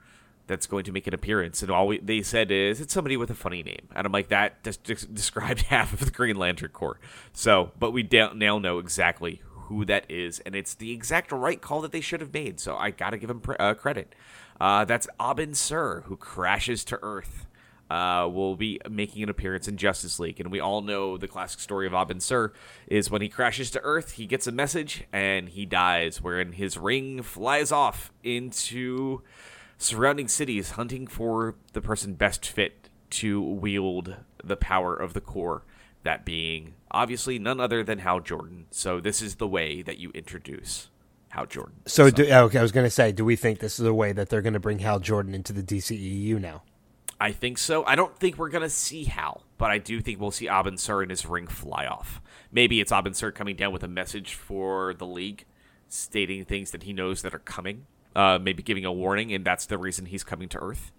[0.47, 3.29] that's going to make an appearance, and all we, they said is it's somebody with
[3.29, 6.71] a funny name, and I'm like that just, just described half of the Green Lantern
[6.71, 6.99] Corps.
[7.31, 11.61] So, but we da- now know exactly who that is, and it's the exact right
[11.61, 12.59] call that they should have made.
[12.59, 14.13] So I got to give them pr- uh, credit.
[14.59, 17.47] Uh, that's Abin Sur who crashes to Earth.
[17.89, 21.59] Uh, will be making an appearance in Justice League, and we all know the classic
[21.59, 22.51] story of Abin Sur
[22.87, 26.75] is when he crashes to Earth, he gets a message and he dies, wherein his
[26.75, 29.21] ring flies off into
[29.77, 35.63] surrounding cities hunting for the person best fit to wield the power of the core.
[36.03, 38.65] That being obviously none other than Hal Jordan.
[38.71, 40.89] So this is the way that you introduce
[41.29, 41.75] Hal Jordan.
[41.85, 44.11] So, do, okay, I was going to say, do we think this is a way
[44.11, 46.63] that they're going to bring Hal Jordan into the DCEU now?
[47.23, 47.85] I think so.
[47.85, 51.03] I don't think we're gonna see Hal, but I do think we'll see Abin Sur
[51.03, 52.21] and his ring fly off.
[52.51, 55.45] Maybe it's Abin Sur coming down with a message for the league,
[55.87, 57.85] stating things that he knows that are coming.
[58.15, 60.91] Uh, maybe giving a warning, and that's the reason he's coming to Earth.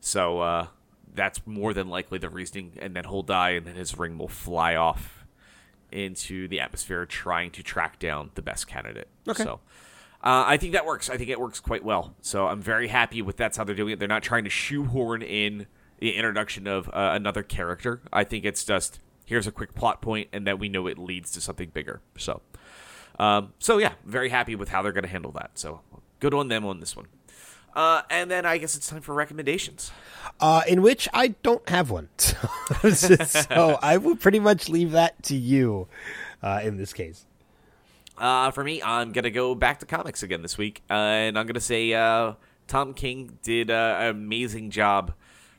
[0.00, 0.66] So uh,
[1.14, 4.28] that's more than likely the reasoning, and then he'll die, and then his ring will
[4.28, 5.24] fly off
[5.92, 9.08] into the atmosphere, trying to track down the best candidate.
[9.28, 9.44] Okay.
[9.44, 9.60] So.
[10.22, 11.08] Uh, I think that works.
[11.08, 12.14] I think it works quite well.
[12.20, 13.98] So I'm very happy with that's how they're doing it.
[14.00, 15.66] They're not trying to shoehorn in
[15.98, 18.00] the introduction of uh, another character.
[18.12, 21.30] I think it's just here's a quick plot point, and that we know it leads
[21.32, 22.00] to something bigger.
[22.16, 22.40] So,
[23.18, 25.52] um, so yeah, very happy with how they're going to handle that.
[25.54, 25.80] So
[26.20, 27.06] good on them on this one.
[27.74, 29.90] Uh, and then I guess it's time for recommendations.
[30.40, 35.36] Uh, in which I don't have one, so I will pretty much leave that to
[35.36, 35.88] you
[36.42, 37.26] uh, in this case.
[38.18, 41.46] Uh, for me, I'm gonna go back to comics again this week, uh, and I'm
[41.46, 42.32] gonna say uh,
[42.66, 45.12] Tom King did uh, an amazing job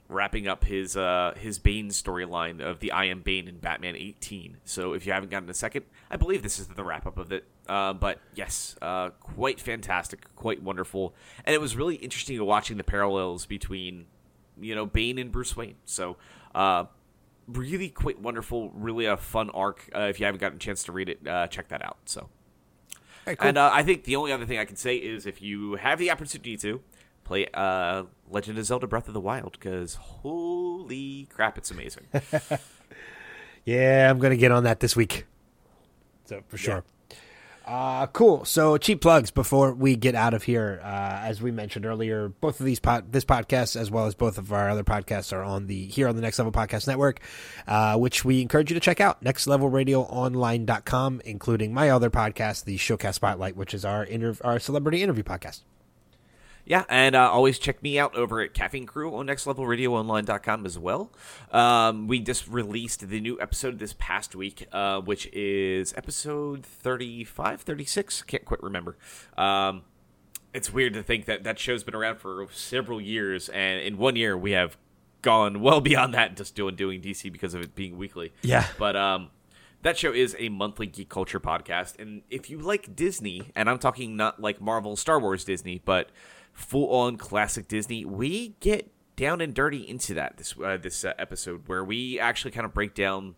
[0.10, 4.58] wrapping up his uh, his Bane storyline of the I Am Bane in Batman 18.
[4.66, 7.32] So if you haven't gotten a second, I believe this is the wrap up of
[7.32, 7.46] it.
[7.68, 11.14] Uh, but yes, uh, quite fantastic, quite wonderful,
[11.46, 14.06] and it was really interesting watching the parallels between
[14.60, 15.76] you know Bane and Bruce Wayne.
[15.86, 16.18] So.
[16.54, 16.86] Uh,
[17.50, 19.90] Really quite wonderful, really a fun arc.
[19.96, 21.96] Uh, if you haven't gotten a chance to read it, uh, check that out.
[22.04, 22.28] So,
[23.26, 23.48] right, cool.
[23.48, 25.98] And uh, I think the only other thing I can say is if you have
[25.98, 26.82] the opportunity to
[27.24, 32.08] play uh, Legend of Zelda: Breath of the Wild, because holy crap, it's amazing.
[33.68, 35.26] Yeah, I'm gonna get on that this week.
[36.24, 36.86] So for sure.
[37.68, 38.44] Uh, cool.
[38.46, 40.80] So cheap plugs before we get out of here.
[40.82, 44.38] Uh, as we mentioned earlier, both of these pod, this podcast as well as both
[44.38, 47.20] of our other podcasts are on the here on the Next Level Podcast Network,
[47.68, 49.22] uh, which we encourage you to check out.
[49.22, 54.08] NextLevelRadioOnline.com, including my other podcast, the Showcast Spotlight, which is our
[54.46, 55.64] our celebrity interview podcast.
[56.68, 61.14] Yeah, and uh, always check me out over at Caffeine Crew on nextlevelradioonline.com as well.
[61.50, 67.62] Um, we just released the new episode this past week, uh, which is episode 35,
[67.62, 68.22] 36.
[68.24, 68.98] Can't quite remember.
[69.38, 69.84] Um,
[70.54, 74.18] it's weird to think that that show's been around for several years, and in one
[74.18, 74.76] year we have
[75.22, 78.34] gone well beyond that just doing doing DC because of it being weekly.
[78.42, 78.68] Yeah.
[78.78, 79.30] But um,
[79.84, 83.80] that show is a monthly geek culture podcast, and if you like Disney, and I'm
[83.80, 86.10] talking not like Marvel, Star Wars, Disney, but
[86.58, 91.14] full on classic Disney, we get down and dirty into that this uh, this uh,
[91.18, 93.36] episode where we actually kind of break down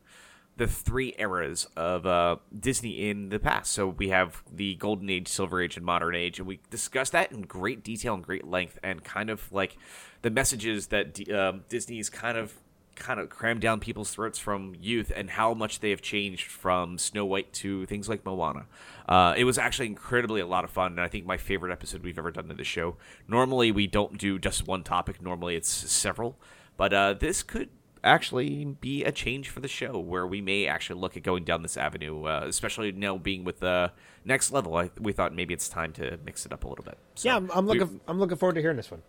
[0.55, 3.71] the three eras of uh, Disney in the past.
[3.71, 7.31] So we have the Golden Age, Silver Age, and Modern Age, and we discuss that
[7.31, 9.77] in great detail and great length, and kind of like
[10.21, 12.53] the messages that D- um, Disney's kind of
[12.99, 16.97] kind of crammed down people's throats from youth and how much they have changed from
[16.97, 18.65] Snow White to things like Moana.
[19.07, 22.03] Uh, it was actually incredibly a lot of fun, and I think my favorite episode
[22.03, 22.97] we've ever done to the show.
[23.27, 25.21] Normally, we don't do just one topic.
[25.21, 26.37] Normally, it's several,
[26.77, 27.69] but uh, this could
[28.03, 31.61] actually be a change for the show where we may actually look at going down
[31.63, 33.91] this avenue, uh, especially now being with the
[34.23, 34.75] next level.
[34.75, 36.97] I, we thought maybe it's time to mix it up a little bit.
[37.15, 37.99] So yeah, I'm, I'm we- looking.
[38.07, 39.01] I'm looking forward to hearing this one.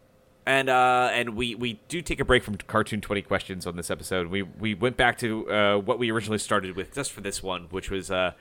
[0.47, 3.91] And uh, and we, we do take a break from cartoon twenty questions on this
[3.91, 4.29] episode.
[4.29, 7.65] We we went back to uh, what we originally started with just for this one,
[7.71, 8.33] which was uh,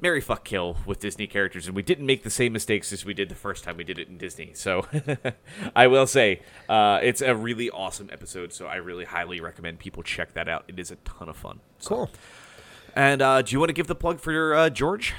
[0.00, 3.14] Marry Fuck Kill with Disney characters, and we didn't make the same mistakes as we
[3.14, 4.50] did the first time we did it in Disney.
[4.54, 4.86] So
[5.76, 8.52] I will say uh, it's a really awesome episode.
[8.52, 10.64] So I really highly recommend people check that out.
[10.66, 11.60] It is a ton of fun.
[11.78, 12.10] So- Cool.
[12.96, 15.14] And uh, do you want to give the plug for your uh, George?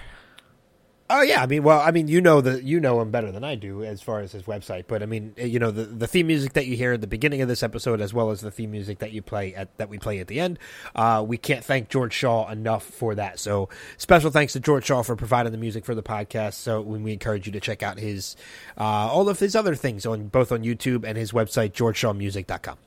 [1.08, 3.44] Oh yeah, I mean, well, I mean, you know the you know him better than
[3.44, 6.08] I do as far as his website, but I mean, eh, you know the the
[6.08, 8.50] theme music that you hear at the beginning of this episode, as well as the
[8.50, 10.58] theme music that you play at that we play at the end.
[10.96, 13.40] Uh, we can't thank George Shaw enough for that.
[13.40, 16.54] So special thanks to George Shaw for providing the music for the podcast.
[16.56, 18.36] So we we encourage you to check out his
[18.76, 22.78] uh, all of his other things on both on YouTube and his website georgeshawmusic.com.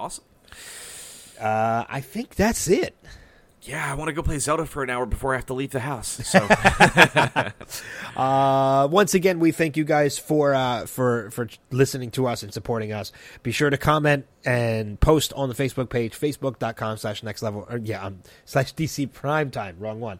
[0.00, 0.24] Awesome.
[1.40, 2.96] Uh, I think that's it.
[3.66, 5.72] Yeah, I want to go play Zelda for an hour before I have to leave
[5.72, 6.08] the house.
[6.24, 6.46] So
[8.16, 12.52] Uh, once again, we thank you guys for uh, for for listening to us and
[12.52, 13.12] supporting us.
[13.42, 17.76] Be sure to comment and post on the Facebook page, facebook.com slash next level, or
[17.76, 20.18] yeah, um, slash DC Prime Time, wrong one.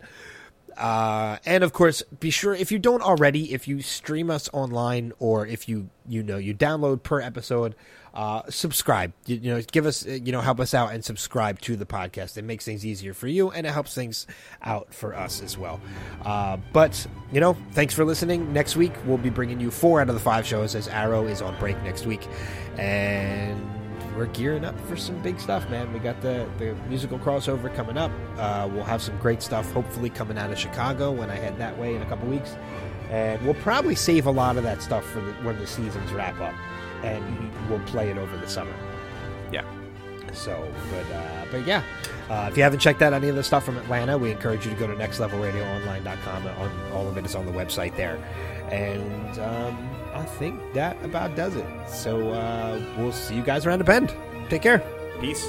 [0.76, 5.12] Uh, and of course, be sure if you don't already, if you stream us online
[5.18, 7.74] or if you you know you download per episode,
[8.16, 9.12] uh, subscribe.
[9.26, 12.38] You, you know, give us you know help us out and subscribe to the podcast.
[12.38, 14.26] It makes things easier for you and it helps things
[14.62, 15.80] out for us as well.
[16.24, 18.52] Uh, but you know, thanks for listening.
[18.54, 21.42] Next week we'll be bringing you four out of the five shows as Arrow is
[21.42, 22.26] on break next week,
[22.78, 23.62] and
[24.16, 25.92] we're gearing up for some big stuff, man.
[25.92, 28.10] We got the, the musical crossover coming up.
[28.38, 31.78] Uh, we'll have some great stuff, hopefully, coming out of Chicago when I head that
[31.78, 32.56] way in a couple weeks.
[33.10, 36.40] And we'll probably save a lot of that stuff for the, when the seasons wrap
[36.40, 36.54] up,
[37.06, 38.74] and we'll play it over the summer.
[39.52, 39.64] yeah,
[40.32, 40.52] So,
[40.90, 41.82] but uh, but yeah,
[42.28, 44.72] uh, if you haven't checked out any of the stuff from Atlanta, we encourage you
[44.72, 46.46] to go to nextlevelradioonline.com.
[46.46, 48.16] On all of it is on the website there,
[48.70, 49.76] and um,
[50.14, 51.66] I think that about does it.
[51.88, 54.14] So uh, we'll see you guys around the bend.
[54.48, 54.82] Take care.
[55.20, 55.46] peace.